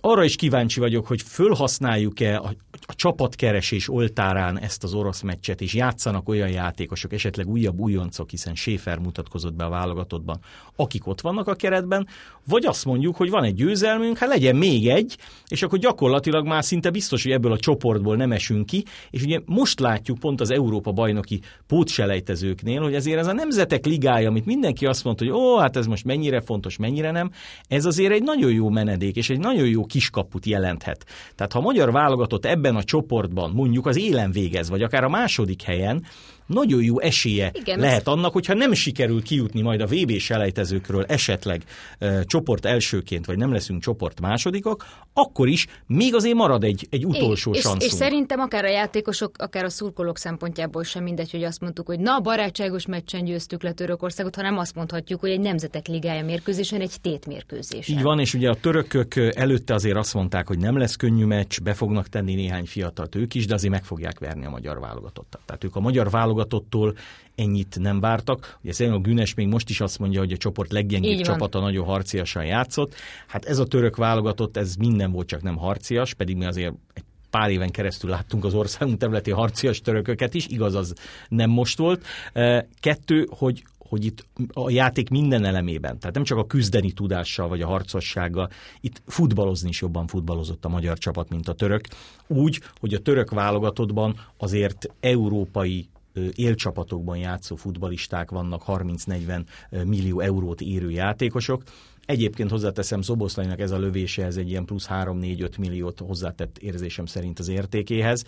arra 0.00 0.24
is 0.24 0.36
kíváncsi 0.36 0.80
vagyok, 0.80 1.06
hogy 1.06 1.22
fölhasználjuk-e 1.22 2.38
a 2.38 2.54
csapatkeresés 3.02 3.88
oltárán 3.88 4.58
ezt 4.58 4.84
az 4.84 4.94
orosz 4.94 5.20
meccset, 5.20 5.60
és 5.60 5.74
játszanak 5.74 6.28
olyan 6.28 6.48
játékosok, 6.48 7.12
esetleg 7.12 7.48
újabb 7.48 7.78
újoncok, 7.78 8.30
hiszen 8.30 8.54
Schäfer 8.54 8.98
mutatkozott 8.98 9.54
be 9.54 9.64
a 9.64 9.68
válogatottban, 9.68 10.38
akik 10.76 11.06
ott 11.06 11.20
vannak 11.20 11.48
a 11.48 11.54
keretben, 11.54 12.06
vagy 12.48 12.66
azt 12.66 12.84
mondjuk, 12.84 13.16
hogy 13.16 13.30
van 13.30 13.44
egy 13.44 13.54
győzelmünk, 13.54 14.18
hát 14.18 14.28
legyen 14.28 14.56
még 14.56 14.88
egy, 14.88 15.16
és 15.48 15.62
akkor 15.62 15.78
gyakorlatilag 15.78 16.46
már 16.46 16.64
szinte 16.64 16.90
biztos, 16.90 17.22
hogy 17.22 17.32
ebből 17.32 17.52
a 17.52 17.58
csoportból 17.58 18.16
nem 18.16 18.32
esünk 18.32 18.66
ki, 18.66 18.84
és 19.10 19.22
ugye 19.22 19.40
most 19.44 19.80
látjuk 19.80 20.18
pont 20.18 20.40
az 20.40 20.50
Európa 20.50 20.92
bajnoki 20.92 21.40
pótselejtezőknél, 21.66 22.82
hogy 22.82 22.94
ezért 22.94 23.18
ez 23.18 23.26
a 23.26 23.32
nemzetek 23.32 23.84
ligája, 23.84 24.28
amit 24.28 24.46
mindenki 24.46 24.86
azt 24.86 25.04
mondta, 25.04 25.24
hogy 25.24 25.32
ó, 25.32 25.58
hát 25.58 25.76
ez 25.76 25.86
most 25.86 26.04
mennyire 26.04 26.40
fontos, 26.40 26.76
mennyire 26.76 27.10
nem, 27.10 27.30
ez 27.68 27.84
azért 27.84 28.12
egy 28.12 28.22
nagyon 28.22 28.52
jó 28.52 28.68
menedék, 28.68 29.16
és 29.16 29.30
egy 29.30 29.40
nagyon 29.40 29.66
jó 29.66 29.84
kiskaput 29.86 30.46
jelenthet. 30.46 31.04
Tehát 31.34 31.52
ha 31.52 31.58
a 31.58 31.62
magyar 31.62 31.92
válogatott 31.92 32.44
ebben 32.44 32.76
a 32.76 32.82
csoportban 32.92 33.50
mondjuk 33.50 33.86
az 33.86 33.96
élen 33.98 34.32
végez, 34.32 34.68
vagy 34.68 34.82
akár 34.82 35.04
a 35.04 35.08
második 35.08 35.62
helyen, 35.62 36.04
nagyon 36.52 36.82
jó 36.82 37.00
esélye 37.00 37.50
Igen, 37.54 37.78
lehet 37.78 38.08
annak, 38.08 38.32
hogyha 38.32 38.54
nem 38.54 38.72
sikerül 38.72 39.22
kijutni 39.22 39.60
majd 39.60 39.80
a 39.80 39.86
VB 39.86 40.18
selejtezőkről 40.18 41.04
esetleg 41.08 41.62
e, 41.98 42.24
csoport 42.24 42.64
elsőként, 42.64 43.26
vagy 43.26 43.36
nem 43.36 43.52
leszünk 43.52 43.82
csoport 43.82 44.20
másodikok, 44.20 44.84
akkor 45.12 45.48
is 45.48 45.66
még 45.86 46.14
azért 46.14 46.34
marad 46.34 46.64
egy, 46.64 46.86
egy 46.90 47.06
utolsó 47.06 47.52
és, 47.52 47.60
sanszunk. 47.60 47.82
és 47.82 47.92
szerintem 47.92 48.40
akár 48.40 48.64
a 48.64 48.68
játékosok, 48.68 49.34
akár 49.38 49.64
a 49.64 49.70
szurkolók 49.70 50.18
szempontjából 50.18 50.84
sem 50.84 51.02
mindegy, 51.02 51.30
hogy 51.30 51.44
azt 51.44 51.60
mondtuk, 51.60 51.86
hogy 51.86 51.98
na, 51.98 52.20
barátságos 52.20 52.86
meccsen 52.86 53.24
győztük 53.24 53.62
le 53.62 53.72
Törökországot, 53.72 54.34
hanem 54.34 54.58
azt 54.58 54.74
mondhatjuk, 54.74 55.20
hogy 55.20 55.30
egy 55.30 55.40
nemzetek 55.40 55.86
ligája 55.86 56.24
mérkőzésen, 56.24 56.80
egy 56.80 56.94
tétmérkőzésen. 57.00 57.96
Így 57.96 58.02
van, 58.02 58.18
és 58.18 58.34
ugye 58.34 58.50
a 58.50 58.54
törökök 58.54 59.16
előtte 59.16 59.74
azért 59.74 59.96
azt 59.96 60.14
mondták, 60.14 60.46
hogy 60.46 60.58
nem 60.58 60.78
lesz 60.78 60.96
könnyű 60.96 61.24
meccs, 61.24 61.60
be 61.60 61.74
fognak 61.74 62.08
tenni 62.08 62.34
néhány 62.34 62.66
fiatalt 62.66 63.14
ők 63.14 63.34
is, 63.34 63.46
de 63.46 63.54
azért 63.54 63.72
meg 63.72 63.84
fogják 63.84 64.18
verni 64.18 64.44
a 64.44 64.50
magyar 64.50 64.80
válogatottat. 64.80 65.40
Tehát 65.46 65.64
ők 65.64 65.76
a 65.76 65.80
magyar 65.80 66.10
válogatottól 66.42 66.94
ennyit 67.34 67.78
nem 67.80 68.00
vártak. 68.00 68.58
Ugye 68.62 68.72
szerintem 68.72 69.00
a 69.00 69.04
Günes 69.04 69.34
még 69.34 69.46
most 69.46 69.70
is 69.70 69.80
azt 69.80 69.98
mondja, 69.98 70.20
hogy 70.20 70.32
a 70.32 70.36
csoport 70.36 70.72
leggyengébb 70.72 71.20
csapata 71.20 71.60
nagyon 71.60 71.84
harciasan 71.84 72.44
játszott. 72.44 72.94
Hát 73.26 73.44
ez 73.44 73.58
a 73.58 73.66
török 73.66 73.96
válogatott, 73.96 74.56
ez 74.56 74.74
minden 74.74 75.12
volt, 75.12 75.26
csak 75.26 75.42
nem 75.42 75.56
harcias, 75.56 76.14
pedig 76.14 76.36
mi 76.36 76.44
azért 76.44 76.74
egy 76.92 77.04
pár 77.30 77.50
éven 77.50 77.70
keresztül 77.70 78.10
láttunk 78.10 78.44
az 78.44 78.54
országunk 78.54 78.98
területi 78.98 79.30
harcias 79.30 79.80
törököket 79.80 80.34
is, 80.34 80.46
igaz, 80.46 80.74
az 80.74 80.94
nem 81.28 81.50
most 81.50 81.78
volt. 81.78 82.04
Kettő, 82.80 83.28
hogy 83.30 83.64
hogy 83.78 84.04
itt 84.04 84.26
a 84.52 84.70
játék 84.70 85.08
minden 85.08 85.44
elemében, 85.44 85.98
tehát 85.98 86.14
nem 86.14 86.24
csak 86.24 86.38
a 86.38 86.46
küzdeni 86.46 86.92
tudással 86.92 87.48
vagy 87.48 87.60
a 87.60 87.66
harcossággal, 87.66 88.50
itt 88.80 89.02
futballozni 89.06 89.68
is 89.68 89.80
jobban 89.80 90.06
futballozott 90.06 90.64
a 90.64 90.68
magyar 90.68 90.98
csapat, 90.98 91.28
mint 91.28 91.48
a 91.48 91.52
török. 91.52 91.80
Úgy, 92.26 92.60
hogy 92.80 92.94
a 92.94 92.98
török 92.98 93.30
válogatottban 93.30 94.16
azért 94.36 94.88
európai 95.00 95.88
élcsapatokban 96.34 97.16
játszó 97.16 97.56
futbalisták 97.56 98.30
vannak, 98.30 98.62
30-40 98.66 99.44
millió 99.84 100.20
eurót 100.20 100.60
érő 100.60 100.90
játékosok. 100.90 101.62
Egyébként 102.06 102.50
hozzáteszem, 102.50 103.02
Szoboszlainak 103.02 103.60
ez 103.60 103.70
a 103.70 103.78
lövése, 103.78 104.24
ez 104.24 104.36
egy 104.36 104.48
ilyen 104.48 104.64
plusz 104.64 104.86
3-4-5 104.90 105.58
milliót 105.58 105.98
hozzátett 105.98 106.58
érzésem 106.58 107.06
szerint 107.06 107.38
az 107.38 107.48
értékéhez. 107.48 108.24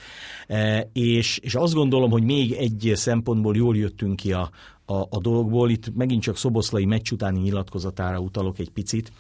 E, 0.47 0.89
és, 0.93 1.39
és 1.39 1.55
azt 1.55 1.75
gondolom, 1.75 2.11
hogy 2.11 2.23
még 2.23 2.53
egy 2.53 2.93
szempontból 2.95 3.57
jól 3.57 3.77
jöttünk 3.77 4.17
ki 4.17 4.33
a, 4.33 4.51
a, 4.85 4.95
a 4.95 5.21
dologból. 5.21 5.71
Itt 5.71 5.95
megint 5.95 6.23
csak 6.23 6.37
Szoboszlai 6.37 6.85
meccs 6.85 7.11
utáni 7.13 7.41
nyilatkozatára 7.41 8.19
utalok 8.19 8.59
egy 8.59 8.71
picit, 8.71 9.13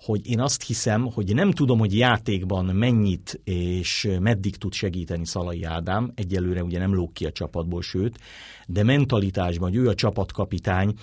hogy 0.00 0.30
én 0.30 0.40
azt 0.40 0.62
hiszem, 0.62 1.10
hogy 1.12 1.34
nem 1.34 1.50
tudom, 1.50 1.78
hogy 1.78 1.96
játékban 1.96 2.64
mennyit 2.64 3.40
és 3.44 4.08
meddig 4.20 4.56
tud 4.56 4.72
segíteni 4.72 5.26
Szalai 5.26 5.64
Ádám, 5.64 6.12
egyelőre 6.14 6.62
ugye 6.62 6.78
nem 6.78 6.94
lóg 6.94 7.12
ki 7.12 7.26
a 7.26 7.32
csapatból, 7.32 7.82
sőt, 7.82 8.18
de 8.66 8.82
mentalitásban, 8.82 9.68
hogy 9.68 9.78
ő 9.78 9.88
a 9.88 9.94
csapatkapitány, 9.94 10.94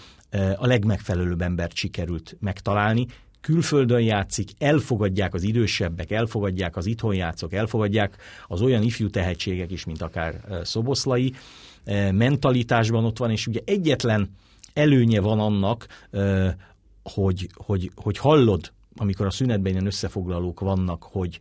a 0.55 0.65
legmegfelelőbb 0.65 1.41
embert 1.41 1.75
sikerült 1.75 2.37
megtalálni, 2.39 3.05
külföldön 3.41 4.01
játszik, 4.01 4.49
elfogadják 4.57 5.33
az 5.33 5.43
idősebbek, 5.43 6.11
elfogadják 6.11 6.75
az 6.75 6.85
itthon 6.85 7.15
játszók, 7.15 7.53
elfogadják 7.53 8.17
az 8.47 8.61
olyan 8.61 8.83
ifjú 8.83 9.09
tehetségek 9.09 9.71
is, 9.71 9.85
mint 9.85 10.01
akár 10.01 10.61
Szoboszlai, 10.63 11.33
mentalitásban 12.11 13.05
ott 13.05 13.17
van, 13.17 13.31
és 13.31 13.47
ugye 13.47 13.59
egyetlen 13.65 14.29
előnye 14.73 15.21
van 15.21 15.39
annak, 15.39 15.87
hogy, 17.03 17.49
hogy, 17.53 17.91
hogy 17.95 18.17
hallod, 18.17 18.71
amikor 18.95 19.25
a 19.25 19.31
szünetben 19.31 19.71
ilyen 19.71 19.85
összefoglalók 19.85 20.59
vannak, 20.59 21.03
hogy, 21.03 21.39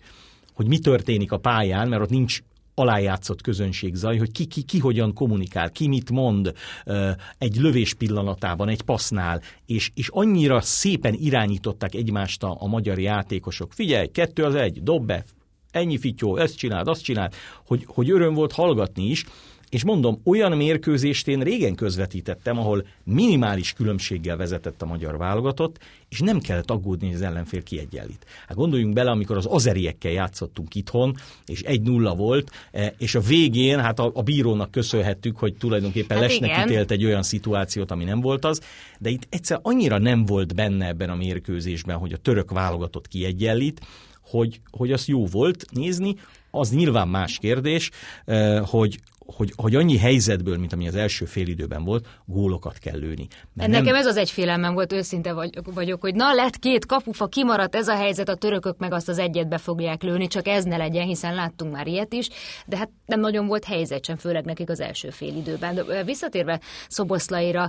hogy 0.54 0.66
mi 0.66 0.78
történik 0.78 1.32
a 1.32 1.38
pályán, 1.38 1.88
mert 1.88 2.02
ott 2.02 2.10
nincs 2.10 2.42
alájátszott 2.74 3.40
közönségzaj, 3.40 4.18
hogy 4.18 4.32
ki, 4.32 4.44
ki, 4.44 4.62
ki 4.62 4.78
hogyan 4.78 5.14
kommunikál, 5.14 5.70
ki 5.70 5.88
mit 5.88 6.10
mond 6.10 6.52
egy 7.38 7.56
lövés 7.56 7.94
pillanatában, 7.94 8.68
egy 8.68 8.82
passznál, 8.82 9.42
és, 9.66 9.90
és 9.94 10.08
annyira 10.08 10.60
szépen 10.60 11.14
irányították 11.14 11.94
egymást 11.94 12.42
a, 12.42 12.56
a 12.60 12.66
magyar 12.66 12.98
játékosok. 12.98 13.72
Figyelj, 13.72 14.06
kettő 14.06 14.44
az 14.44 14.54
egy, 14.54 14.82
dob 14.82 15.06
be, 15.06 15.24
ennyi 15.70 15.98
fityó, 15.98 16.36
ezt 16.36 16.56
csináld, 16.56 16.88
azt 16.88 17.02
csináld, 17.02 17.34
hogy, 17.66 17.84
hogy 17.86 18.10
öröm 18.10 18.34
volt 18.34 18.52
hallgatni 18.52 19.04
is, 19.04 19.24
és 19.72 19.84
mondom, 19.84 20.20
olyan 20.24 20.56
mérkőzést 20.56 21.28
én 21.28 21.40
régen 21.40 21.74
közvetítettem, 21.74 22.58
ahol 22.58 22.86
minimális 23.04 23.72
különbséggel 23.72 24.36
vezetett 24.36 24.82
a 24.82 24.86
magyar 24.86 25.16
válogatott, 25.16 25.78
és 26.08 26.20
nem 26.20 26.38
kellett 26.38 26.70
aggódni, 26.70 27.06
hogy 27.06 27.14
az 27.14 27.22
ellenfél 27.22 27.62
kiegyenlít. 27.62 28.26
Hát 28.46 28.56
gondoljunk 28.56 28.94
bele, 28.94 29.10
amikor 29.10 29.36
az 29.36 29.46
azeriekkel 29.48 30.12
játszottunk 30.12 30.74
itthon, 30.74 31.16
és 31.46 31.60
egy 31.62 31.82
nulla 31.82 32.14
volt, 32.14 32.50
e, 32.72 32.94
és 32.98 33.14
a 33.14 33.20
végén, 33.20 33.80
hát 33.80 33.98
a, 33.98 34.10
a 34.14 34.22
bírónak 34.22 34.70
köszönhettük, 34.70 35.36
hogy 35.36 35.54
tulajdonképpen 35.54 36.18
hát 36.18 36.26
Lesnek 36.26 36.50
igen. 36.50 36.68
ítélt 36.68 36.90
egy 36.90 37.04
olyan 37.04 37.22
szituációt, 37.22 37.90
ami 37.90 38.04
nem 38.04 38.20
volt 38.20 38.44
az, 38.44 38.60
de 38.98 39.08
itt 39.10 39.26
egyszer 39.28 39.58
annyira 39.62 39.98
nem 39.98 40.24
volt 40.24 40.54
benne 40.54 40.86
ebben 40.86 41.10
a 41.10 41.16
mérkőzésben, 41.16 41.96
hogy 41.96 42.12
a 42.12 42.16
török 42.16 42.50
válogatott 42.50 43.08
kiegyenlít, 43.08 43.80
hogy, 44.20 44.60
hogy 44.70 44.92
az 44.92 45.06
jó 45.06 45.26
volt 45.26 45.64
nézni, 45.70 46.14
az 46.50 46.70
nyilván 46.70 47.08
más 47.08 47.38
kérdés, 47.38 47.90
e, 48.24 48.58
hogy, 48.58 48.98
hogy, 49.26 49.52
hogy 49.56 49.74
annyi 49.74 49.98
helyzetből, 49.98 50.58
mint 50.58 50.72
ami 50.72 50.88
az 50.88 50.94
első 50.94 51.24
félidőben 51.24 51.84
volt, 51.84 52.06
gólokat 52.24 52.78
kell 52.78 52.98
lőni. 52.98 53.26
Mert 53.54 53.70
Nekem 53.70 53.84
nem... 53.84 53.94
ez 53.94 54.06
az 54.06 54.16
egy 54.16 54.30
félelmem 54.30 54.74
volt, 54.74 54.92
őszinte 54.92 55.32
vagy, 55.32 55.58
vagyok, 55.74 56.00
hogy 56.00 56.14
na 56.14 56.32
lett 56.32 56.58
két 56.58 56.86
kapufa, 56.86 57.26
kimaradt 57.26 57.74
ez 57.74 57.88
a 57.88 57.94
helyzet, 57.94 58.28
a 58.28 58.34
törökök 58.34 58.78
meg 58.78 58.92
azt 58.92 59.08
az 59.08 59.18
egyet 59.18 59.48
be 59.48 59.58
fogják 59.58 60.02
lőni, 60.02 60.26
csak 60.26 60.48
ez 60.48 60.64
ne 60.64 60.76
legyen, 60.76 61.06
hiszen 61.06 61.34
láttunk 61.34 61.72
már 61.72 61.86
ilyet 61.86 62.12
is, 62.12 62.28
de 62.66 62.76
hát 62.76 62.90
nem 63.06 63.20
nagyon 63.20 63.46
volt 63.46 63.64
helyzet 63.64 64.04
sem, 64.04 64.16
főleg 64.16 64.44
nekik 64.44 64.70
az 64.70 64.80
első 64.80 65.10
félidőben. 65.10 65.74
De 65.74 66.04
visszatérve 66.04 66.60
Szoboszlaira, 66.88 67.68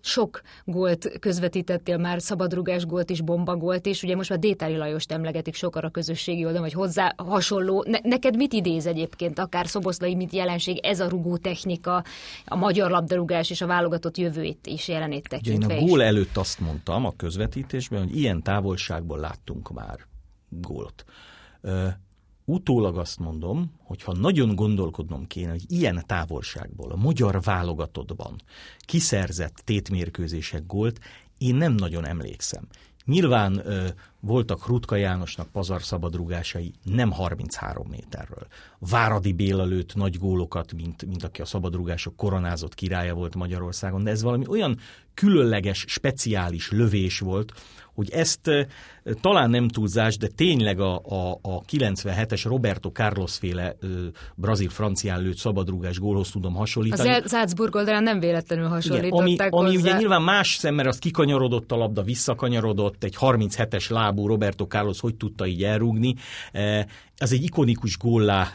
sok 0.00 0.40
gólt 0.64 1.18
közvetítettél 1.20 1.96
már, 1.96 2.22
szabadrugás 2.22 2.86
gólt 2.86 3.10
is, 3.10 3.20
bomba 3.20 3.56
gólt 3.56 3.86
is, 3.86 4.02
ugye 4.02 4.16
most 4.16 4.30
már 4.30 4.38
Détári 4.38 4.76
Lajost 4.76 5.12
emlegetik 5.12 5.54
sokan 5.54 5.82
a 5.82 5.90
közösségi 5.90 6.44
oldalon, 6.44 6.62
vagy 6.62 6.72
hozzá 6.72 7.14
hasonló. 7.16 7.84
Ne, 7.88 7.98
neked 8.02 8.36
mit 8.36 8.52
idéz 8.52 8.86
egyébként, 8.86 9.38
akár 9.38 9.66
Szoboszlai, 9.66 10.14
mit 10.14 10.32
jelenség, 10.32 10.83
ez 10.84 11.00
a 11.00 11.08
rugó 11.08 11.36
technika, 11.36 12.04
a 12.44 12.56
magyar 12.56 12.90
labdarúgás 12.90 13.50
és 13.50 13.60
a 13.60 13.66
válogatott 13.66 14.16
jövőit 14.16 14.66
is 14.66 14.88
jelenít 14.88 15.28
tekintve. 15.28 15.64
Ugye 15.66 15.74
én 15.74 15.82
a 15.82 15.86
gól 15.88 16.00
is. 16.00 16.06
előtt 16.06 16.36
azt 16.36 16.60
mondtam 16.60 17.04
a 17.04 17.12
közvetítésben, 17.16 18.02
hogy 18.02 18.16
ilyen 18.16 18.42
távolságból 18.42 19.18
láttunk 19.18 19.72
már 19.72 19.98
gólt. 20.48 21.04
Uh, 21.62 21.86
utólag 22.44 22.98
azt 22.98 23.18
mondom, 23.18 23.72
hogy 23.82 24.02
ha 24.02 24.12
nagyon 24.12 24.54
gondolkodnom 24.54 25.26
kéne, 25.26 25.50
hogy 25.50 25.64
ilyen 25.66 26.02
távolságból 26.06 26.90
a 26.90 26.96
magyar 26.96 27.40
válogatottban 27.42 28.40
kiszerzett 28.78 29.62
tétmérkőzések 29.64 30.66
gólt, 30.66 31.00
én 31.38 31.54
nem 31.54 31.72
nagyon 31.72 32.06
emlékszem. 32.06 32.66
Nyilván 33.04 33.60
ö, 33.66 33.86
voltak 34.20 34.66
Rutka 34.66 34.96
Jánosnak 34.96 35.48
pazar 35.48 35.82
szabadrugásai 35.82 36.72
nem 36.82 37.10
33 37.10 37.86
méterről. 37.88 38.46
Váradi 38.78 39.32
Béla 39.32 39.64
lőtt 39.64 39.94
nagy 39.94 40.18
gólokat, 40.18 40.72
mint, 40.72 41.06
mint 41.06 41.24
aki 41.24 41.40
a 41.40 41.44
szabadrugások 41.44 42.16
koronázott 42.16 42.74
királya 42.74 43.14
volt 43.14 43.34
Magyarországon, 43.34 44.04
de 44.04 44.10
ez 44.10 44.22
valami 44.22 44.46
olyan 44.48 44.78
különleges, 45.14 45.84
speciális 45.88 46.70
lövés 46.70 47.18
volt, 47.18 47.52
hogy 47.94 48.10
ezt 48.10 48.50
talán 49.20 49.50
nem 49.50 49.68
túlzás, 49.68 50.16
de 50.16 50.26
tényleg 50.26 50.80
a, 50.80 50.94
a, 50.94 51.38
a 51.42 51.60
97-es 51.60 52.42
Roberto 52.44 52.90
Carlos 52.90 53.36
féle 53.36 53.76
brazil-francián 54.34 55.22
lőtt 55.22 55.36
szabadrugás 55.36 55.98
gólhoz 55.98 56.30
tudom 56.30 56.54
hasonlítani. 56.54 57.08
Az 57.08 57.30
Salzburg 57.30 57.74
oldalán 57.74 58.02
nem 58.02 58.20
véletlenül 58.20 58.68
hasonlították 58.68 59.26
Igen, 59.26 59.48
ami, 59.48 59.66
ami 59.68 59.76
ugye 59.76 59.96
nyilván 59.96 60.22
más 60.22 60.54
szemmel 60.54 60.88
az 60.88 60.98
kikanyarodott 60.98 61.72
a 61.72 61.76
labda, 61.76 62.02
visszakanyarodott, 62.02 63.04
egy 63.04 63.16
37-es 63.20 63.90
lábú 63.90 64.26
Roberto 64.26 64.64
Carlos 64.64 65.00
hogy 65.00 65.14
tudta 65.14 65.46
így 65.46 65.62
elrúgni. 65.62 66.14
Ez 67.16 67.32
egy 67.32 67.42
ikonikus 67.42 67.98
góllá 67.98 68.52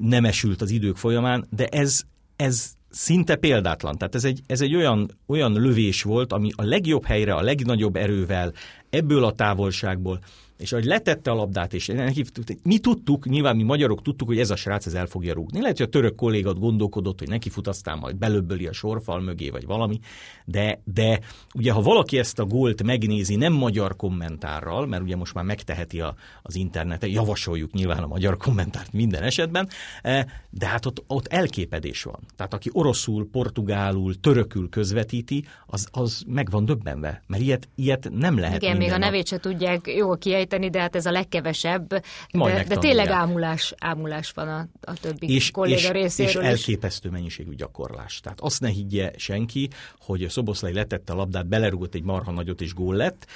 nem 0.00 0.24
esült 0.24 0.60
az 0.60 0.70
idők 0.70 0.96
folyamán, 0.96 1.46
de 1.50 1.66
ez, 1.66 2.00
ez 2.36 2.77
szinte 2.90 3.36
példátlan. 3.36 3.96
Tehát 3.96 4.14
ez 4.14 4.24
egy, 4.24 4.40
ez 4.46 4.60
egy 4.60 4.74
olyan, 4.74 5.10
olyan 5.26 5.52
lövés 5.52 6.02
volt, 6.02 6.32
ami 6.32 6.50
a 6.56 6.62
legjobb 6.62 7.04
helyre, 7.04 7.34
a 7.34 7.42
legnagyobb 7.42 7.96
erővel, 7.96 8.52
ebből 8.90 9.24
a 9.24 9.32
távolságból 9.32 10.20
és 10.58 10.72
ahogy 10.72 10.84
letette 10.84 11.30
a 11.30 11.34
labdát, 11.34 11.74
és 11.74 11.86
neki, 11.86 12.24
mi 12.62 12.78
tudtuk, 12.78 13.28
nyilván 13.28 13.56
mi 13.56 13.62
magyarok 13.62 14.02
tudtuk, 14.02 14.28
hogy 14.28 14.38
ez 14.38 14.50
a 14.50 14.56
srác 14.56 14.86
ez 14.86 14.94
el 14.94 15.06
fogja 15.06 15.34
rúgni. 15.34 15.60
Lehet, 15.60 15.76
hogy 15.76 15.86
a 15.86 15.90
török 15.90 16.14
kollégát 16.14 16.58
gondolkodott, 16.58 17.18
hogy 17.18 17.28
neki 17.28 17.48
fut, 17.48 17.68
aztán 17.68 17.98
majd 17.98 18.16
belöbböli 18.16 18.66
a 18.66 18.72
sorfal 18.72 19.20
mögé, 19.20 19.48
vagy 19.50 19.66
valami, 19.66 19.98
de, 20.44 20.80
de 20.84 21.20
ugye 21.54 21.72
ha 21.72 21.82
valaki 21.82 22.18
ezt 22.18 22.38
a 22.38 22.44
gólt 22.44 22.82
megnézi 22.82 23.36
nem 23.36 23.52
magyar 23.52 23.96
kommentárral, 23.96 24.86
mert 24.86 25.02
ugye 25.02 25.16
most 25.16 25.34
már 25.34 25.44
megteheti 25.44 26.00
a, 26.00 26.14
az 26.42 26.56
interneten, 26.56 27.10
javasoljuk 27.10 27.72
nyilván 27.72 28.02
a 28.02 28.06
magyar 28.06 28.36
kommentárt 28.36 28.92
minden 28.92 29.22
esetben, 29.22 29.68
eh, 30.02 30.24
de 30.50 30.66
hát 30.66 30.86
ott, 30.86 31.04
ott 31.06 31.26
elképedés 31.26 32.02
van. 32.02 32.20
Tehát 32.36 32.54
aki 32.54 32.70
oroszul, 32.72 33.28
portugálul, 33.30 34.20
törökül 34.20 34.68
közvetíti, 34.68 35.44
az, 35.66 35.88
az 35.90 36.22
meg 36.26 36.50
van 36.50 36.64
döbbenve, 36.64 37.22
mert 37.26 37.42
ilyet, 37.42 37.68
ilyet 37.74 38.08
nem 38.12 38.38
lehet 38.38 38.62
Igen, 38.62 38.76
még 38.76 38.92
a 38.92 38.98
nevét 38.98 39.26
se 39.26 39.38
tudják 39.38 39.86
jól 39.96 40.18
kiejteni, 40.18 40.46
sejteni, 40.48 40.70
de 40.70 40.80
hát 40.80 40.96
ez 40.96 41.06
a 41.06 41.10
legkevesebb. 41.10 41.88
de, 42.32 42.64
de 42.68 42.76
tényleg 42.76 43.08
ámulás, 43.08 43.74
ámulás 43.78 44.30
van 44.30 44.48
a, 44.48 44.68
a 44.80 44.92
többi 44.92 45.34
és, 45.34 45.50
kolléga 45.50 45.78
és, 45.78 45.90
részéről 45.90 46.42
És 46.42 46.48
elképesztő 46.48 47.10
mennyiségű 47.10 47.54
gyakorlás. 47.54 48.20
Tehát 48.20 48.40
azt 48.40 48.60
ne 48.60 48.68
higgye 48.68 49.12
senki, 49.16 49.68
hogy 50.00 50.24
a 50.24 50.28
Szoboszlai 50.28 50.72
letette 50.72 51.12
a 51.12 51.16
labdát, 51.16 51.46
belerúgott 51.46 51.94
egy 51.94 52.02
marha 52.02 52.32
nagyot 52.32 52.60
és 52.60 52.74
gól 52.74 52.94
lett, 52.94 53.26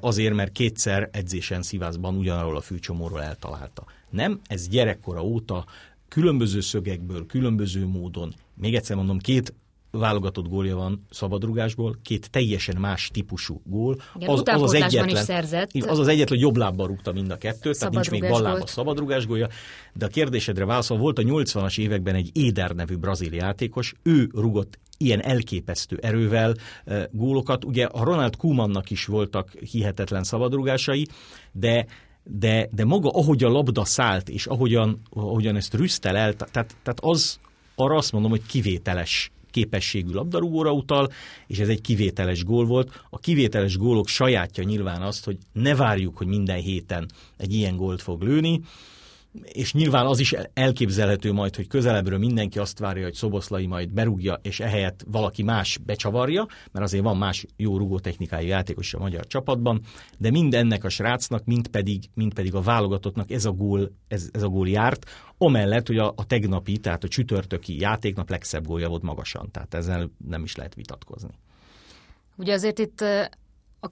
azért, 0.00 0.34
mert 0.34 0.52
kétszer 0.52 1.08
edzésen 1.12 1.62
szívászban 1.62 2.16
ugyanarról 2.16 2.56
a 2.56 2.60
fűcsomóról 2.60 3.22
eltalálta. 3.22 3.84
Nem, 4.10 4.40
ez 4.46 4.68
gyerekkora 4.68 5.22
óta 5.24 5.64
különböző 6.08 6.60
szögekből, 6.60 7.26
különböző 7.26 7.86
módon, 7.86 8.34
még 8.54 8.74
egyszer 8.74 8.96
mondom, 8.96 9.18
két 9.18 9.54
válogatott 9.98 10.48
gólja 10.48 10.76
van 10.76 11.06
szabadrugásból, 11.10 11.96
két 12.02 12.30
teljesen 12.30 12.76
más 12.80 13.10
típusú 13.12 13.60
gól. 13.64 13.96
Igen, 14.14 14.28
az, 14.28 14.42
az, 14.44 14.62
az 14.62 14.74
egyetlen, 14.74 15.08
is 15.08 15.18
szerzett. 15.18 15.70
Az 15.74 15.98
az 15.98 16.08
egyetlen, 16.08 16.38
hogy 16.38 16.46
jobb 16.46 16.56
lábbal 16.56 16.86
rúgta 16.86 17.12
mind 17.12 17.30
a 17.30 17.36
kettőt, 17.36 17.78
tehát 17.78 17.94
nincs 17.94 18.10
még 18.10 18.28
ballába 18.28 18.66
szabadrugás 18.66 19.26
gólja. 19.26 19.48
De 19.92 20.04
a 20.04 20.08
kérdésedre 20.08 20.64
válaszol, 20.64 20.98
volt 20.98 21.18
a 21.18 21.22
80-as 21.22 21.78
években 21.78 22.14
egy 22.14 22.30
Éder 22.32 22.70
nevű 22.70 22.96
brazil 22.96 23.34
játékos, 23.34 23.94
ő 24.02 24.28
rugott 24.34 24.78
ilyen 24.98 25.22
elképesztő 25.22 25.98
erővel 26.02 26.54
e, 26.84 27.08
gólokat. 27.12 27.64
Ugye 27.64 27.84
a 27.84 28.04
Ronald 28.04 28.36
Koemannak 28.36 28.90
is 28.90 29.04
voltak 29.04 29.50
hihetetlen 29.50 30.24
szabadrugásai, 30.24 31.06
de 31.52 31.86
de, 32.30 32.68
de 32.72 32.84
maga, 32.84 33.08
ahogy 33.08 33.44
a 33.44 33.48
labda 33.48 33.84
szállt, 33.84 34.28
és 34.28 34.46
ahogyan, 34.46 35.00
ahogyan 35.10 35.56
ezt 35.56 35.74
rüsztel 35.74 36.16
el, 36.16 36.34
tehát, 36.34 36.76
tehát 36.82 37.00
az, 37.00 37.38
arra 37.74 37.96
azt 37.96 38.12
mondom, 38.12 38.30
hogy 38.30 38.46
kivételes 38.46 39.30
képességű 39.56 40.12
labdarúgóra 40.12 40.72
utal, 40.72 41.08
és 41.46 41.58
ez 41.58 41.68
egy 41.68 41.80
kivételes 41.80 42.44
gól 42.44 42.66
volt. 42.66 43.04
A 43.10 43.18
kivételes 43.18 43.76
gólok 43.76 44.08
sajátja 44.08 44.64
nyilván 44.64 45.02
azt, 45.02 45.24
hogy 45.24 45.38
ne 45.52 45.74
várjuk, 45.74 46.16
hogy 46.16 46.26
minden 46.26 46.60
héten 46.60 47.08
egy 47.36 47.54
ilyen 47.54 47.76
gólt 47.76 48.02
fog 48.02 48.22
lőni, 48.22 48.60
és 49.42 49.72
nyilván 49.72 50.06
az 50.06 50.18
is 50.18 50.34
elképzelhető 50.52 51.32
majd, 51.32 51.56
hogy 51.56 51.66
közelebbről 51.66 52.18
mindenki 52.18 52.58
azt 52.58 52.78
várja, 52.78 53.04
hogy 53.04 53.14
Szoboszlai 53.14 53.66
majd 53.66 53.92
berúgja, 53.92 54.38
és 54.42 54.60
ehelyett 54.60 55.04
valaki 55.06 55.42
más 55.42 55.78
becsavarja, 55.78 56.46
mert 56.72 56.84
azért 56.84 57.02
van 57.02 57.16
más 57.16 57.46
jó 57.56 57.76
rugótechnikai 57.76 58.46
játékos 58.46 58.94
a 58.94 58.98
magyar 58.98 59.26
csapatban, 59.26 59.80
de 60.18 60.30
mind 60.30 60.54
ennek 60.54 60.84
a 60.84 60.88
srácnak, 60.88 61.44
mind 61.44 61.68
pedig, 61.68 62.04
mind 62.14 62.34
pedig 62.34 62.54
a 62.54 62.60
válogatottnak 62.60 63.30
ez 63.30 63.44
a 63.44 63.52
gól, 63.52 63.90
ez, 64.08 64.28
ez 64.32 64.42
a 64.42 64.48
gól 64.48 64.68
járt, 64.68 65.04
amellett, 65.38 65.86
hogy 65.86 65.98
a, 65.98 66.12
a 66.16 66.26
tegnapi, 66.26 66.78
tehát 66.78 67.04
a 67.04 67.08
csütörtöki 67.08 67.80
játéknap 67.80 68.30
legszebb 68.30 68.66
gólja 68.66 68.88
volt 68.88 69.02
magasan, 69.02 69.50
tehát 69.50 69.74
ezzel 69.74 70.10
nem 70.28 70.42
is 70.42 70.56
lehet 70.56 70.74
vitatkozni. 70.74 71.30
Ugye 72.36 72.52
azért 72.52 72.78
itt 72.78 73.04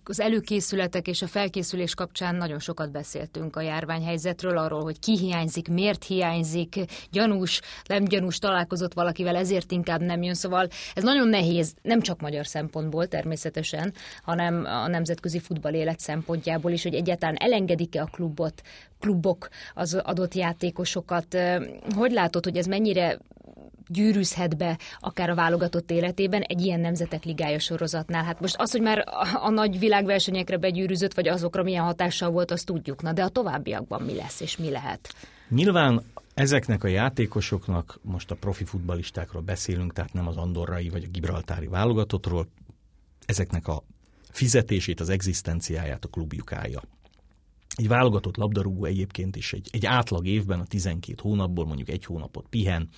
az 0.04 0.20
előkészületek 0.20 1.08
és 1.08 1.22
a 1.22 1.26
felkészülés 1.26 1.94
kapcsán 1.94 2.34
nagyon 2.34 2.58
sokat 2.58 2.90
beszéltünk 2.90 3.56
a 3.56 3.60
járványhelyzetről, 3.60 4.58
arról, 4.58 4.82
hogy 4.82 4.98
ki 4.98 5.18
hiányzik, 5.18 5.68
miért 5.68 6.04
hiányzik, 6.04 6.74
gyanús, 7.10 7.60
nem 7.86 8.04
gyanús, 8.04 8.38
találkozott 8.38 8.94
valakivel, 8.94 9.36
ezért 9.36 9.72
inkább 9.72 10.00
nem 10.00 10.22
jön. 10.22 10.34
Szóval 10.34 10.68
ez 10.94 11.02
nagyon 11.02 11.28
nehéz, 11.28 11.74
nem 11.82 12.00
csak 12.00 12.20
magyar 12.20 12.46
szempontból 12.46 13.06
természetesen, 13.06 13.92
hanem 14.22 14.64
a 14.64 14.88
nemzetközi 14.88 15.38
futball 15.38 15.74
élet 15.74 16.00
szempontjából 16.00 16.70
is, 16.70 16.82
hogy 16.82 16.94
egyáltalán 16.94 17.36
elengedik-e 17.36 18.02
a 18.02 18.08
klubot, 18.12 18.62
klubok 19.00 19.48
az 19.74 19.94
adott 19.94 20.34
játékosokat. 20.34 21.38
Hogy 21.94 22.12
látod, 22.12 22.44
hogy 22.44 22.56
ez 22.56 22.66
mennyire 22.66 23.18
gyűrűzhet 23.88 24.56
be 24.56 24.78
akár 24.98 25.30
a 25.30 25.34
válogatott 25.34 25.90
életében 25.90 26.42
egy 26.42 26.60
ilyen 26.60 26.80
nemzetek 26.80 27.24
ligája 27.24 27.58
sorozatnál. 27.58 28.24
Hát 28.24 28.40
most 28.40 28.56
az, 28.58 28.70
hogy 28.70 28.80
már 28.80 29.04
a, 29.42 29.50
nagy 29.50 29.78
világversenyekre 29.78 30.56
begyűrűzött, 30.56 31.14
vagy 31.14 31.28
azokra 31.28 31.62
milyen 31.62 31.84
hatással 31.84 32.30
volt, 32.30 32.50
azt 32.50 32.66
tudjuk. 32.66 33.02
Na, 33.02 33.12
de 33.12 33.22
a 33.22 33.28
továbbiakban 33.28 34.02
mi 34.02 34.14
lesz 34.14 34.40
és 34.40 34.56
mi 34.56 34.70
lehet? 34.70 35.14
Nyilván 35.48 36.02
ezeknek 36.34 36.84
a 36.84 36.88
játékosoknak, 36.88 37.98
most 38.02 38.30
a 38.30 38.34
profi 38.34 38.64
futbalistákról 38.64 39.42
beszélünk, 39.42 39.92
tehát 39.92 40.12
nem 40.12 40.26
az 40.26 40.36
andorrai 40.36 40.88
vagy 40.88 41.04
a 41.04 41.10
gibraltári 41.10 41.66
válogatottról, 41.66 42.48
ezeknek 43.26 43.68
a 43.68 43.82
fizetését, 44.30 45.00
az 45.00 45.08
egzisztenciáját 45.08 46.04
a 46.04 46.08
klubjuk 46.08 46.52
állja. 46.52 46.82
Egy 47.76 47.88
válogatott 47.88 48.36
labdarúgó 48.36 48.84
egyébként 48.84 49.36
is 49.36 49.52
egy, 49.52 49.68
egy 49.72 49.86
átlag 49.86 50.26
évben 50.26 50.60
a 50.60 50.64
12 50.64 51.14
hónapból 51.22 51.66
mondjuk 51.66 51.88
egy 51.88 52.04
hónapot 52.04 52.46
pihen, 52.50 52.88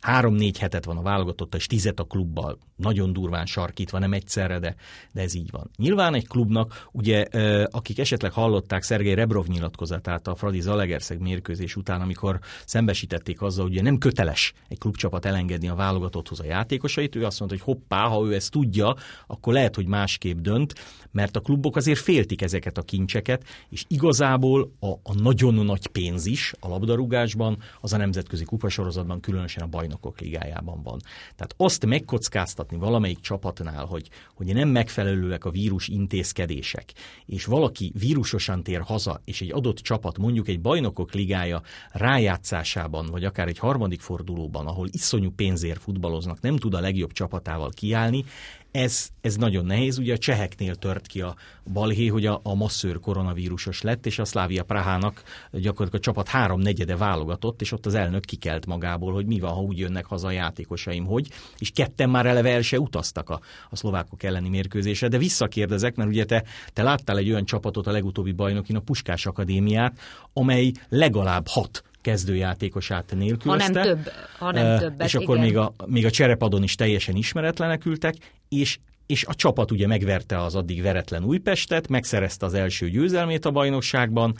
három-négy 0.00 0.58
hetet 0.58 0.84
van 0.84 0.96
a 0.96 1.02
válogatott, 1.02 1.54
és 1.54 1.66
tizet 1.66 2.00
a 2.00 2.04
klubbal, 2.04 2.58
nagyon 2.76 3.12
durván 3.12 3.46
sarkítva, 3.46 3.98
nem 3.98 4.12
egyszerre, 4.12 4.58
de, 4.58 4.74
de 5.12 5.20
ez 5.20 5.34
így 5.34 5.50
van. 5.50 5.70
Nyilván 5.76 6.14
egy 6.14 6.28
klubnak, 6.28 6.88
ugye, 6.92 7.22
akik 7.70 7.98
esetleg 7.98 8.32
hallották 8.32 8.82
Szergei 8.82 9.14
Rebrov 9.14 9.46
nyilatkozatát 9.46 10.26
a 10.26 10.34
Fradi 10.34 10.60
Zalegerszeg 10.60 11.20
mérkőzés 11.20 11.76
után, 11.76 12.00
amikor 12.00 12.38
szembesítették 12.64 13.42
azzal, 13.42 13.68
hogy 13.68 13.82
nem 13.82 13.98
köteles 13.98 14.52
egy 14.68 14.78
klubcsapat 14.78 15.24
elengedni 15.24 15.68
a 15.68 15.74
válogatotthoz 15.74 16.40
a 16.40 16.44
játékosait, 16.44 17.16
ő 17.16 17.24
azt 17.24 17.38
mondta, 17.38 17.56
hogy 17.58 17.74
hoppá, 17.74 18.06
ha 18.06 18.24
ő 18.24 18.34
ezt 18.34 18.50
tudja, 18.50 18.94
akkor 19.26 19.52
lehet, 19.52 19.74
hogy 19.74 19.86
másképp 19.86 20.38
dönt, 20.38 20.74
mert 21.12 21.36
a 21.36 21.40
klubok 21.40 21.76
azért 21.76 21.98
féltik 21.98 22.42
ezeket 22.42 22.78
a 22.78 22.82
kincseket, 22.82 23.44
és 23.68 23.84
igazából 23.88 24.72
a, 24.80 24.86
a 24.86 25.14
nagyon 25.14 25.54
nagy 25.54 25.86
pénz 25.86 26.26
is 26.26 26.52
a 26.60 26.68
labdarúgásban, 26.68 27.58
az 27.80 27.92
a 27.92 27.96
nemzetközi 27.96 28.44
kupasorozatban, 28.44 29.20
különösen 29.20 29.62
a 29.62 29.66
bajnokok 29.90 30.20
ligájában 30.20 30.82
van. 30.82 31.00
Tehát 31.36 31.54
azt 31.56 31.86
megkockáztatni 31.86 32.76
valamelyik 32.76 33.20
csapatnál, 33.20 33.84
hogy, 33.84 34.08
hogy 34.34 34.54
nem 34.54 34.68
megfelelőek 34.68 35.44
a 35.44 35.50
vírus 35.50 35.88
intézkedések, 35.88 36.92
és 37.26 37.44
valaki 37.44 37.92
vírusosan 37.98 38.62
tér 38.62 38.80
haza, 38.80 39.20
és 39.24 39.40
egy 39.40 39.52
adott 39.52 39.78
csapat 39.78 40.18
mondjuk 40.18 40.48
egy 40.48 40.60
bajnokok 40.60 41.12
ligája 41.12 41.62
rájátszásában, 41.92 43.06
vagy 43.06 43.24
akár 43.24 43.48
egy 43.48 43.58
harmadik 43.58 44.00
fordulóban, 44.00 44.66
ahol 44.66 44.88
iszonyú 44.90 45.30
pénzért 45.30 45.80
futballoznak, 45.80 46.40
nem 46.40 46.56
tud 46.56 46.74
a 46.74 46.80
legjobb 46.80 47.12
csapatával 47.12 47.70
kiállni, 47.70 48.24
ez, 48.72 49.08
ez 49.20 49.36
nagyon 49.36 49.64
nehéz. 49.64 49.98
Ugye 49.98 50.12
a 50.12 50.18
cseheknél 50.18 50.74
tört 50.74 51.06
ki 51.06 51.20
a 51.20 51.36
balhé, 51.72 52.06
hogy 52.06 52.26
a, 52.26 52.40
a 52.42 52.54
masszőr 52.54 53.00
koronavírusos 53.00 53.82
lett, 53.82 54.06
és 54.06 54.18
a 54.18 54.24
Szlávia 54.24 54.62
Prahának 54.62 55.22
gyakorlatilag 55.52 55.94
a 55.94 55.98
csapat 55.98 56.28
három 56.28 56.60
negyede 56.60 56.96
válogatott, 56.96 57.60
és 57.60 57.72
ott 57.72 57.86
az 57.86 57.94
elnök 57.94 58.24
kikelt 58.24 58.66
magából, 58.66 59.12
hogy 59.12 59.26
mi 59.26 59.40
van, 59.40 59.52
ha 59.52 59.60
úgy 59.60 59.78
jönnek 59.78 60.06
haza 60.06 60.26
a 60.26 60.30
játékosaim, 60.30 61.04
hogy, 61.04 61.28
és 61.58 61.70
ketten 61.70 62.10
már 62.10 62.26
eleve 62.26 62.50
el 62.50 62.62
se 62.62 62.78
utaztak 62.78 63.30
a, 63.30 63.40
a 63.70 63.76
szlovákok 63.76 64.22
elleni 64.22 64.48
mérkőzésre. 64.48 65.08
De 65.08 65.18
visszakérdezek, 65.18 65.96
mert 65.96 66.08
ugye 66.08 66.24
te, 66.24 66.44
te 66.72 66.82
láttál 66.82 67.18
egy 67.18 67.30
olyan 67.30 67.44
csapatot 67.44 67.86
a 67.86 67.90
legutóbbi 67.90 68.32
bajnokin, 68.32 68.76
a 68.76 68.80
Puskás 68.80 69.26
Akadémiát, 69.26 69.98
amely 70.32 70.72
legalább 70.88 71.48
hat 71.48 71.84
kezdőjátékosát 72.00 73.14
nélkülözte. 73.16 73.64
Ha 73.64 73.72
nem 73.72 73.82
több, 73.82 74.12
ha 74.38 74.52
nem 74.52 74.78
többet, 74.78 75.06
És 75.06 75.14
akkor 75.14 75.36
igen. 75.36 75.46
még 75.46 75.56
a, 75.56 75.74
még 75.86 76.06
a 76.06 76.10
cserepadon 76.10 76.62
is 76.62 76.74
teljesen 76.74 77.16
ismeretlenek 77.16 77.84
ültek, 77.84 78.14
és 78.48 78.78
és 79.06 79.24
a 79.24 79.34
csapat 79.34 79.70
ugye 79.70 79.86
megverte 79.86 80.42
az 80.42 80.54
addig 80.54 80.82
veretlen 80.82 81.24
Újpestet, 81.24 81.88
megszerezte 81.88 82.46
az 82.46 82.54
első 82.54 82.90
győzelmét 82.90 83.44
a 83.44 83.50
bajnokságban, 83.50 84.36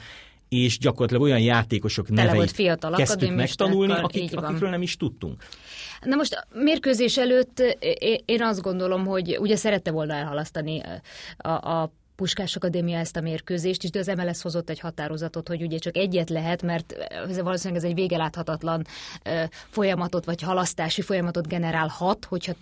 és 0.49 0.79
gyakorlatilag 0.79 1.23
olyan 1.23 1.41
játékosok 1.41 2.07
Tele 2.07 2.23
neveit 2.23 2.51
fiatal 2.51 2.93
kezdtük 2.93 3.35
megtanulni, 3.35 3.93
akik, 3.93 4.37
akikről 4.37 4.71
nem 4.71 4.83
is 4.83 4.97
tudtunk. 4.97 5.45
Na 6.01 6.17
most 6.17 6.35
a 6.35 6.47
mérkőzés 6.55 7.19
előtt 7.19 7.63
én 8.25 8.43
azt 8.43 8.61
gondolom, 8.61 9.07
hogy 9.07 9.37
ugye 9.41 9.57
szerette 9.57 9.91
volna 9.91 10.15
elhalasztani 10.15 10.83
a, 11.37 11.49
a 11.49 11.93
Puskás 12.21 12.57
Akadémia 12.57 12.99
ezt 12.99 13.17
a 13.17 13.21
mérkőzést 13.21 13.83
is, 13.83 13.91
de 13.91 13.99
az 13.99 14.07
MLS 14.07 14.43
hozott 14.43 14.71
egy 14.71 14.81
határozatot, 14.81 15.49
hogy 15.49 15.63
ugye 15.63 15.79
csak 15.79 15.97
egyet 15.97 16.31
lehet, 16.31 16.63
mert 16.63 16.93
ez 17.29 17.41
valószínűleg 17.41 17.83
ez 17.83 17.89
egy 17.89 17.95
végeláthatatlan 17.95 18.87
ö, 19.25 19.43
folyamatot, 19.71 20.25
vagy 20.25 20.43
halasztási 20.43 21.03
folyamatot 21.03 21.49
generálhat, 21.49 22.25
hogyha 22.25 22.53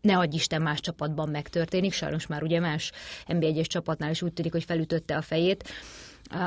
ne 0.00 0.18
adj 0.18 0.36
Isten 0.36 0.62
más 0.62 0.80
csapatban 0.80 1.28
megtörténik, 1.28 1.92
sajnos 1.92 2.26
már 2.26 2.42
ugye 2.42 2.60
más 2.60 2.92
NB1-es 3.26 3.66
csapatnál 3.66 4.10
is 4.10 4.22
úgy 4.22 4.32
tűnik, 4.32 4.52
hogy 4.52 4.64
felütötte 4.64 5.16
a 5.16 5.22
fejét 5.22 5.68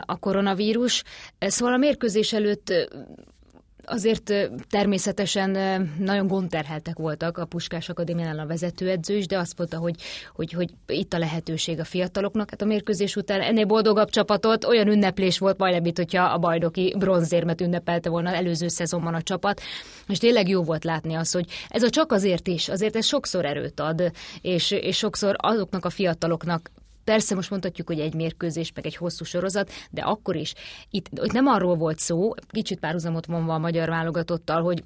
a 0.05 0.17
koronavírus. 0.17 1.03
Szóval 1.39 1.73
a 1.73 1.77
mérkőzés 1.77 2.33
előtt 2.33 2.73
azért 3.89 4.33
természetesen 4.69 5.51
nagyon 5.99 6.27
gondterheltek 6.27 6.97
voltak 6.97 7.37
a 7.37 7.45
Puskás 7.45 7.89
Akadémiánál 7.89 8.39
a 8.39 8.45
vezetőedző 8.45 9.15
is, 9.15 9.25
de 9.25 9.37
azt 9.37 9.57
mondta, 9.57 9.77
hogy, 9.77 9.95
hogy, 10.35 10.51
hogy 10.51 10.69
itt 10.87 11.13
a 11.13 11.17
lehetőség 11.17 11.79
a 11.79 11.83
fiataloknak. 11.83 12.49
Hát 12.49 12.61
a 12.61 12.65
mérkőzés 12.65 13.15
után 13.15 13.41
ennél 13.41 13.65
boldogabb 13.65 14.09
csapatot, 14.09 14.65
olyan 14.65 14.87
ünneplés 14.87 15.37
volt 15.37 15.57
majdnem, 15.57 15.81
mint 15.81 15.97
hogyha 15.97 16.23
a 16.23 16.37
bajnoki 16.37 16.95
bronzérmet 16.97 17.61
ünnepelte 17.61 18.09
volna 18.09 18.33
előző 18.33 18.67
szezonban 18.67 19.13
a 19.13 19.21
csapat. 19.21 19.61
És 20.07 20.17
tényleg 20.17 20.47
jó 20.47 20.63
volt 20.63 20.83
látni 20.83 21.13
azt, 21.13 21.33
hogy 21.33 21.45
ez 21.69 21.83
a 21.83 21.89
csak 21.89 22.11
azért 22.11 22.47
is, 22.47 22.69
azért 22.69 22.95
ez 22.95 23.05
sokszor 23.05 23.45
erőt 23.45 23.79
ad, 23.79 24.11
és, 24.41 24.71
és 24.71 24.97
sokszor 24.97 25.35
azoknak 25.37 25.85
a 25.85 25.89
fiataloknak 25.89 26.71
Persze 27.07 27.35
most 27.35 27.49
mondhatjuk, 27.49 27.87
hogy 27.87 27.99
egy 27.99 28.13
mérkőzés, 28.13 28.71
meg 28.73 28.85
egy 28.85 28.95
hosszú 28.95 29.23
sorozat, 29.23 29.71
de 29.91 30.01
akkor 30.01 30.35
is 30.35 30.53
itt, 30.89 31.09
itt 31.23 31.31
nem 31.31 31.47
arról 31.47 31.75
volt 31.75 31.99
szó, 31.99 32.33
kicsit 32.49 32.79
párhuzamot 32.79 33.25
vonva 33.25 33.53
a 33.53 33.57
magyar 33.57 33.89
válogatottal, 33.89 34.61
hogy 34.61 34.83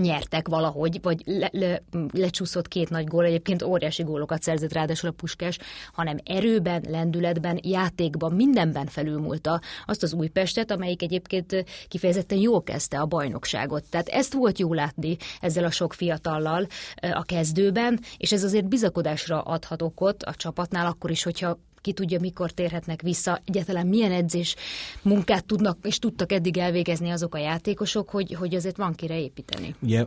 nyertek 0.00 0.48
valahogy, 0.48 0.98
vagy 1.02 1.22
le, 1.24 1.48
le, 1.52 1.82
lecsúszott 2.12 2.68
két 2.68 2.90
nagy 2.90 3.06
gól, 3.06 3.24
egyébként 3.24 3.62
óriási 3.62 4.02
gólokat 4.02 4.42
szerzett 4.42 4.72
ráadásul 4.72 5.08
a 5.08 5.12
Puskás, 5.12 5.58
hanem 5.92 6.16
erőben, 6.24 6.84
lendületben, 6.88 7.58
játékban, 7.62 8.32
mindenben 8.32 8.86
felülmúlta 8.86 9.60
azt 9.86 10.02
az 10.02 10.12
Újpestet, 10.12 10.70
amelyik 10.70 11.02
egyébként 11.02 11.64
kifejezetten 11.88 12.38
jól 12.38 12.62
kezdte 12.62 13.00
a 13.00 13.06
bajnokságot. 13.06 13.84
Tehát 13.90 14.08
ezt 14.08 14.32
volt 14.32 14.58
jó 14.58 14.72
látni 14.72 15.16
ezzel 15.40 15.64
a 15.64 15.70
sok 15.70 15.92
fiatallal 15.92 16.66
a 17.12 17.22
kezdőben, 17.22 18.00
és 18.16 18.32
ez 18.32 18.44
azért 18.44 18.68
bizakodásra 18.68 19.40
adhat 19.40 19.82
okot 19.82 20.22
a 20.22 20.34
csapatnál, 20.34 20.86
akkor 20.86 21.10
is, 21.10 21.22
hogyha 21.22 21.58
ki 21.84 21.92
tudja, 21.92 22.20
mikor 22.20 22.50
térhetnek 22.50 23.02
vissza, 23.02 23.40
egyáltalán 23.44 23.86
milyen 23.86 24.12
edzés 24.12 24.56
munkát 25.02 25.44
tudnak 25.44 25.78
és 25.82 25.98
tudtak 25.98 26.32
eddig 26.32 26.56
elvégezni 26.56 27.10
azok 27.10 27.34
a 27.34 27.38
játékosok, 27.38 28.10
hogy, 28.10 28.34
hogy 28.34 28.54
azért 28.54 28.76
van 28.76 28.94
kire 28.94 29.20
építeni. 29.20 29.74
Ugye 29.82 30.04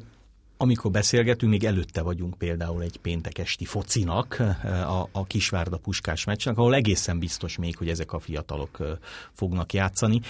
amikor 0.60 0.92
beszélgetünk, 0.92 1.52
még 1.52 1.64
előtte 1.64 2.02
vagyunk 2.02 2.38
például 2.38 2.82
egy 2.82 2.98
péntek 2.98 3.38
esti 3.38 3.66
focinak, 3.66 4.40
a, 4.64 5.10
a 5.12 5.26
Kisvárda 5.26 5.78
Puskás 5.78 6.24
meccsnek, 6.24 6.58
ahol 6.58 6.76
egészen 6.76 7.20
biztos 7.20 7.58
még, 7.58 7.78
hogy 7.78 7.90
ezek 7.90 8.14
a 8.14 8.20
fiatalok 8.20 9.00
fognak 9.32 9.74
játszani. 9.74 10.22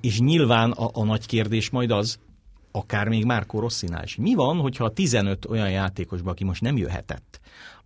És 0.00 0.18
nyilván 0.18 0.70
a, 0.70 0.90
a 0.92 1.04
nagy 1.04 1.26
kérdés 1.26 1.70
majd 1.70 1.90
az, 1.90 2.18
akár 2.72 3.08
még 3.08 3.24
Márko 3.24 3.60
Rosszinál 3.60 4.04
is. 4.04 4.16
Mi 4.16 4.34
van, 4.34 4.56
hogyha 4.56 4.84
a 4.84 4.92
15 4.92 5.44
olyan 5.44 5.70
játékosba, 5.70 6.30
aki 6.30 6.44
most 6.44 6.60
nem 6.60 6.76
jöhetett, 6.76 7.40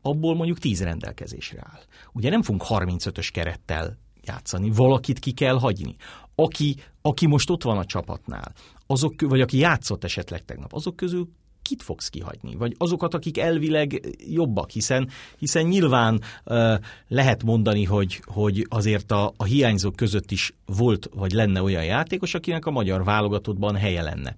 abból 0.06 0.34
mondjuk 0.34 0.58
10 0.58 0.82
rendelkezésre 0.82 1.60
áll. 1.72 1.80
Ugye 2.12 2.30
nem 2.30 2.42
fogunk 2.42 2.64
35-ös 2.68 3.28
kerettel 3.32 3.98
játszani, 4.22 4.70
valakit 4.70 5.18
ki 5.18 5.32
kell 5.32 5.58
hagyni. 5.58 5.94
Aki, 6.34 6.76
aki 7.02 7.26
most 7.26 7.50
ott 7.50 7.62
van 7.62 7.78
a 7.78 7.84
csapatnál, 7.84 8.52
azok, 8.86 9.14
vagy 9.20 9.40
aki 9.40 9.58
játszott 9.58 10.04
esetleg 10.04 10.44
tegnap, 10.44 10.72
azok 10.72 10.96
közül 10.96 11.28
kit 11.62 11.82
fogsz 11.82 12.08
kihagyni? 12.08 12.54
Vagy 12.54 12.74
azokat, 12.78 13.14
akik 13.14 13.38
elvileg 13.38 14.16
jobbak, 14.30 14.70
hiszen, 14.70 15.08
hiszen 15.38 15.66
nyilván 15.66 16.20
uh, 16.44 16.74
lehet 17.08 17.42
mondani, 17.42 17.84
hogy, 17.84 18.20
hogy 18.24 18.66
azért 18.68 19.12
a, 19.12 19.32
a 19.36 19.44
hiányzók 19.44 19.96
között 19.96 20.30
is 20.30 20.54
volt, 20.66 21.08
vagy 21.14 21.32
lenne 21.32 21.62
olyan 21.62 21.84
játékos, 21.84 22.34
akinek 22.34 22.66
a 22.66 22.70
magyar 22.70 23.04
válogatottban 23.04 23.76
helye 23.76 24.02
lenne 24.02 24.36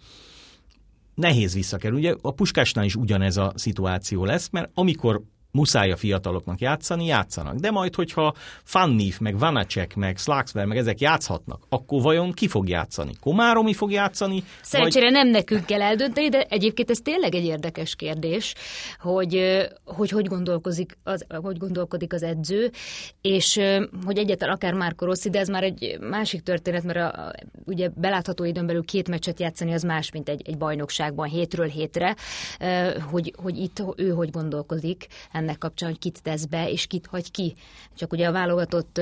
nehéz 1.18 1.54
visszakerülni. 1.54 2.06
Ugye 2.06 2.16
a 2.22 2.30
Puskásnál 2.30 2.84
is 2.84 2.96
ugyanez 2.96 3.36
a 3.36 3.52
szituáció 3.54 4.24
lesz, 4.24 4.48
mert 4.50 4.70
amikor 4.74 5.22
muszáj 5.50 5.90
a 5.90 5.96
fiataloknak 5.96 6.60
játszani, 6.60 7.06
játszanak. 7.06 7.54
De 7.54 7.70
majd, 7.70 7.94
hogyha 7.94 8.34
Fannif, 8.62 9.18
meg 9.18 9.38
Vanacek, 9.38 9.96
meg 9.96 10.16
Slaxver, 10.16 10.66
meg 10.66 10.76
ezek 10.76 11.00
játszhatnak, 11.00 11.62
akkor 11.68 12.02
vajon 12.02 12.32
ki 12.32 12.48
fog 12.48 12.68
játszani? 12.68 13.12
Komáromi 13.20 13.74
fog 13.74 13.90
játszani? 13.90 14.42
Szerencsére 14.62 15.04
vagy... 15.04 15.14
nem 15.14 15.28
nekünk 15.28 15.66
kell 15.66 15.82
eldönteni, 15.82 16.28
de 16.28 16.46
egyébként 16.48 16.90
ez 16.90 16.98
tényleg 16.98 17.34
egy 17.34 17.44
érdekes 17.44 17.96
kérdés, 17.96 18.54
hogy 18.98 19.66
hogy, 19.84 20.10
hogy, 20.10 20.26
gondolkozik, 20.26 20.98
az, 21.02 21.24
hogy 21.42 21.56
gondolkodik 21.58 22.12
az 22.12 22.22
edző, 22.22 22.70
és 23.20 23.60
hogy 24.04 24.18
egyáltalán 24.18 24.54
akár 24.54 24.72
Márko 24.72 25.04
Rossi, 25.04 25.30
de 25.30 25.38
ez 25.38 25.48
már 25.48 25.62
egy 25.62 25.98
másik 26.00 26.42
történet, 26.42 26.82
mert 26.82 26.98
a, 26.98 27.32
ugye 27.64 27.88
belátható 27.94 28.44
időn 28.44 28.66
belül 28.66 28.84
két 28.84 29.08
meccset 29.08 29.40
játszani 29.40 29.72
az 29.72 29.82
más, 29.82 30.10
mint 30.10 30.28
egy, 30.28 30.42
egy 30.44 30.58
bajnokságban 30.58 31.28
hétről 31.28 31.66
hétre, 31.66 32.16
hogy, 33.10 33.34
hogy 33.42 33.58
itt 33.58 33.82
ő 33.96 34.08
hogy 34.10 34.30
gondolkozik 34.30 35.06
ennek 35.38 35.58
kapcsán, 35.58 35.88
hogy 35.88 35.98
kit 35.98 36.22
tesz 36.22 36.44
be, 36.44 36.70
és 36.70 36.86
kit 36.86 37.06
hagy 37.06 37.30
ki. 37.30 37.54
Csak 37.94 38.12
ugye 38.12 38.26
a 38.26 38.32
válogatott 38.32 39.00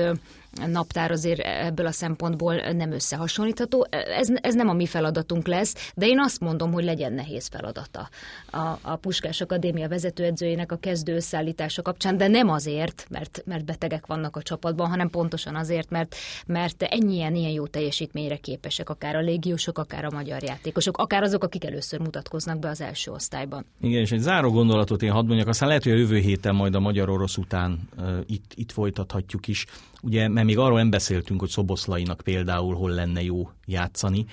naptár 0.65 1.11
azért 1.11 1.39
ebből 1.39 1.85
a 1.85 1.91
szempontból 1.91 2.55
nem 2.55 2.91
összehasonlítható. 2.91 3.87
Ez, 3.89 4.29
ez 4.41 4.53
nem 4.53 4.69
a 4.69 4.73
mi 4.73 4.85
feladatunk 4.85 5.47
lesz, 5.47 5.91
de 5.95 6.05
én 6.05 6.19
azt 6.19 6.39
mondom, 6.39 6.71
hogy 6.71 6.83
legyen 6.83 7.13
nehéz 7.13 7.47
feladata 7.47 8.09
a, 8.51 8.79
a 8.81 8.95
Puskás 8.95 9.41
Akadémia 9.41 9.87
vezetőedzőjének 9.87 10.71
a 10.71 10.75
kezdő 10.75 11.15
összeállítása 11.15 11.81
kapcsán, 11.81 12.17
de 12.17 12.27
nem 12.27 12.49
azért, 12.49 13.05
mert, 13.09 13.41
mert 13.45 13.65
betegek 13.65 14.05
vannak 14.05 14.35
a 14.35 14.41
csapatban, 14.41 14.89
hanem 14.89 15.09
pontosan 15.09 15.55
azért, 15.55 15.89
mert, 15.89 16.15
mert 16.47 16.83
ennyien 16.83 17.35
ilyen 17.35 17.51
jó 17.51 17.67
teljesítményre 17.67 18.35
képesek, 18.35 18.89
akár 18.89 19.15
a 19.15 19.21
légiósok, 19.21 19.77
akár 19.77 20.05
a 20.05 20.11
magyar 20.11 20.43
játékosok, 20.43 20.97
akár 20.97 21.23
azok, 21.23 21.43
akik 21.43 21.65
először 21.65 21.99
mutatkoznak 21.99 22.59
be 22.59 22.69
az 22.69 22.81
első 22.81 23.11
osztályban. 23.11 23.65
Igen, 23.81 24.01
és 24.01 24.11
egy 24.11 24.19
záró 24.19 24.51
gondolatot 24.51 25.01
én 25.01 25.11
hadd 25.11 25.25
mondjak, 25.25 25.47
aztán 25.47 25.67
lehet, 25.67 25.83
hogy 25.83 25.91
a 25.91 25.95
jövő 25.95 26.17
héten 26.17 26.55
majd 26.55 26.75
a 26.75 26.79
magyar-orosz 26.79 27.37
után 27.37 27.79
uh, 27.97 28.17
itt, 28.25 28.51
itt 28.55 28.71
folytathatjuk 28.71 29.47
is. 29.47 29.65
Ugye, 30.01 30.27
mert 30.27 30.46
még 30.47 30.57
arról 30.57 30.77
nem 30.77 30.89
beszéltünk, 30.89 31.39
hogy 31.39 31.49
Szoboszlainak 31.49 32.21
például 32.23 32.75
hol 32.75 32.91
lenne 32.91 33.23
jó 33.23 33.49
játszani, 33.65 34.25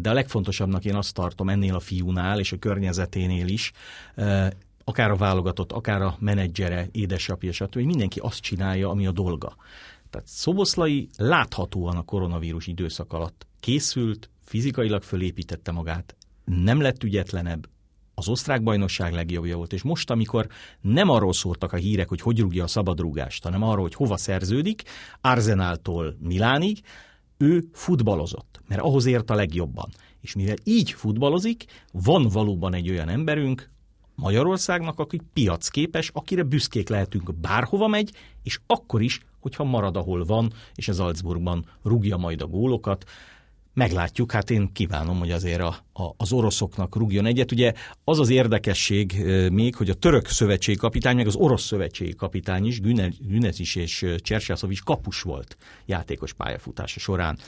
de 0.00 0.10
a 0.10 0.12
legfontosabbnak 0.12 0.84
én 0.84 0.94
azt 0.94 1.14
tartom 1.14 1.48
ennél 1.48 1.74
a 1.74 1.80
fiúnál 1.80 2.38
és 2.38 2.52
a 2.52 2.58
környezeténél 2.58 3.48
is, 3.48 3.72
akár 4.84 5.10
a 5.10 5.16
válogatott, 5.16 5.72
akár 5.72 6.02
a 6.02 6.16
menedzsere, 6.18 6.88
édesapja, 6.92 7.52
stb. 7.52 7.74
hogy 7.74 7.84
mindenki 7.84 8.18
azt 8.18 8.40
csinálja, 8.40 8.88
ami 8.88 9.06
a 9.06 9.12
dolga. 9.12 9.56
Tehát 10.10 10.26
Szoboszlai 10.26 11.08
láthatóan 11.16 11.96
a 11.96 12.02
koronavírus 12.02 12.66
időszak 12.66 13.12
alatt 13.12 13.46
készült, 13.60 14.30
fizikailag 14.44 15.02
fölépítette 15.02 15.72
magát, 15.72 16.16
nem 16.44 16.80
lett 16.80 17.02
ügyetlenebb, 17.02 17.68
az 18.18 18.28
osztrák 18.28 18.62
bajnokság 18.62 19.12
legjobbja 19.12 19.56
volt, 19.56 19.72
és 19.72 19.82
most, 19.82 20.10
amikor 20.10 20.46
nem 20.80 21.08
arról 21.08 21.32
szórtak 21.32 21.72
a 21.72 21.76
hírek, 21.76 22.08
hogy 22.08 22.20
hogy 22.20 22.40
rúgja 22.40 22.64
a 22.64 22.66
szabadrúgást, 22.66 23.44
hanem 23.44 23.62
arról, 23.62 23.82
hogy 23.82 23.94
hova 23.94 24.16
szerződik, 24.16 24.82
Arzenáltól 25.20 26.16
Milánig, 26.20 26.80
ő 27.36 27.64
futballozott, 27.72 28.60
mert 28.68 28.80
ahhoz 28.80 29.06
ért 29.06 29.30
a 29.30 29.34
legjobban. 29.34 29.88
És 30.20 30.34
mivel 30.34 30.56
így 30.64 30.90
futballozik, 30.90 31.64
van 31.92 32.28
valóban 32.28 32.74
egy 32.74 32.90
olyan 32.90 33.08
emberünk, 33.08 33.70
Magyarországnak, 34.14 34.98
aki 34.98 35.20
piacképes, 35.32 36.10
akire 36.12 36.42
büszkék 36.42 36.88
lehetünk, 36.88 37.34
bárhova 37.34 37.86
megy, 37.86 38.12
és 38.42 38.58
akkor 38.66 39.02
is, 39.02 39.20
hogyha 39.40 39.64
marad, 39.64 39.96
ahol 39.96 40.24
van, 40.24 40.52
és 40.74 40.88
az 40.88 40.96
Salzburgban 40.96 41.64
rúgja 41.82 42.16
majd 42.16 42.42
a 42.42 42.46
gólokat. 42.46 43.04
Meglátjuk, 43.78 44.32
hát 44.32 44.50
én 44.50 44.72
kívánom, 44.72 45.18
hogy 45.18 45.30
azért 45.30 45.60
a, 45.60 45.76
a, 45.92 46.14
az 46.16 46.32
oroszoknak 46.32 46.96
rúgjon 46.96 47.26
egyet. 47.26 47.52
Ugye 47.52 47.72
az 48.04 48.18
az 48.18 48.28
érdekesség 48.28 49.24
még, 49.52 49.74
hogy 49.74 49.90
a 49.90 49.94
török 49.94 50.26
szövetségi 50.26 50.78
kapitány, 50.78 51.16
meg 51.16 51.26
az 51.26 51.34
orosz 51.34 51.62
szövetségi 51.62 52.14
kapitány 52.14 52.66
is, 52.66 52.80
Günez 52.80 53.76
és 53.76 54.06
Csersászov 54.16 54.70
is 54.70 54.80
kapus 54.80 55.22
volt 55.22 55.56
játékos 55.86 56.32
pályafutása 56.32 57.00
során 57.00 57.38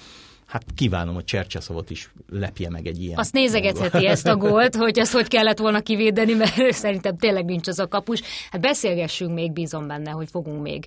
hát 0.50 0.64
kívánom, 0.74 1.14
hogy 1.14 1.24
Csercseszovot 1.24 1.90
is 1.90 2.12
lepje 2.28 2.70
meg 2.70 2.86
egy 2.86 3.02
ilyen. 3.02 3.18
Azt 3.18 3.32
nézegetheti 3.32 4.06
ezt 4.06 4.26
a 4.26 4.36
gólt, 4.36 4.76
hogy 4.76 4.98
ezt 4.98 5.12
hogy 5.12 5.28
kellett 5.28 5.58
volna 5.58 5.80
kivédeni, 5.80 6.32
mert 6.32 6.72
szerintem 6.84 7.16
tényleg 7.16 7.44
nincs 7.44 7.68
az 7.68 7.78
a 7.78 7.88
kapus. 7.88 8.22
Hát 8.50 8.60
beszélgessünk 8.60 9.34
még, 9.34 9.52
bízom 9.52 9.86
benne, 9.86 10.10
hogy 10.10 10.28
fogunk 10.30 10.62
még 10.62 10.86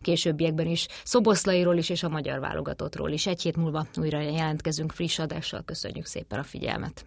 későbbiekben 0.00 0.66
is 0.66 0.86
Szoboszlairól 1.04 1.76
is 1.76 1.88
és 1.88 2.02
a 2.02 2.08
magyar 2.08 2.40
válogatottról 2.40 3.10
is. 3.10 3.26
Egy 3.26 3.42
hét 3.42 3.56
múlva 3.56 3.86
újra 3.96 4.20
jelentkezünk 4.20 4.92
friss 4.92 5.18
adással. 5.18 5.62
Köszönjük 5.64 6.06
szépen 6.06 6.38
a 6.38 6.44
figyelmet. 6.44 7.04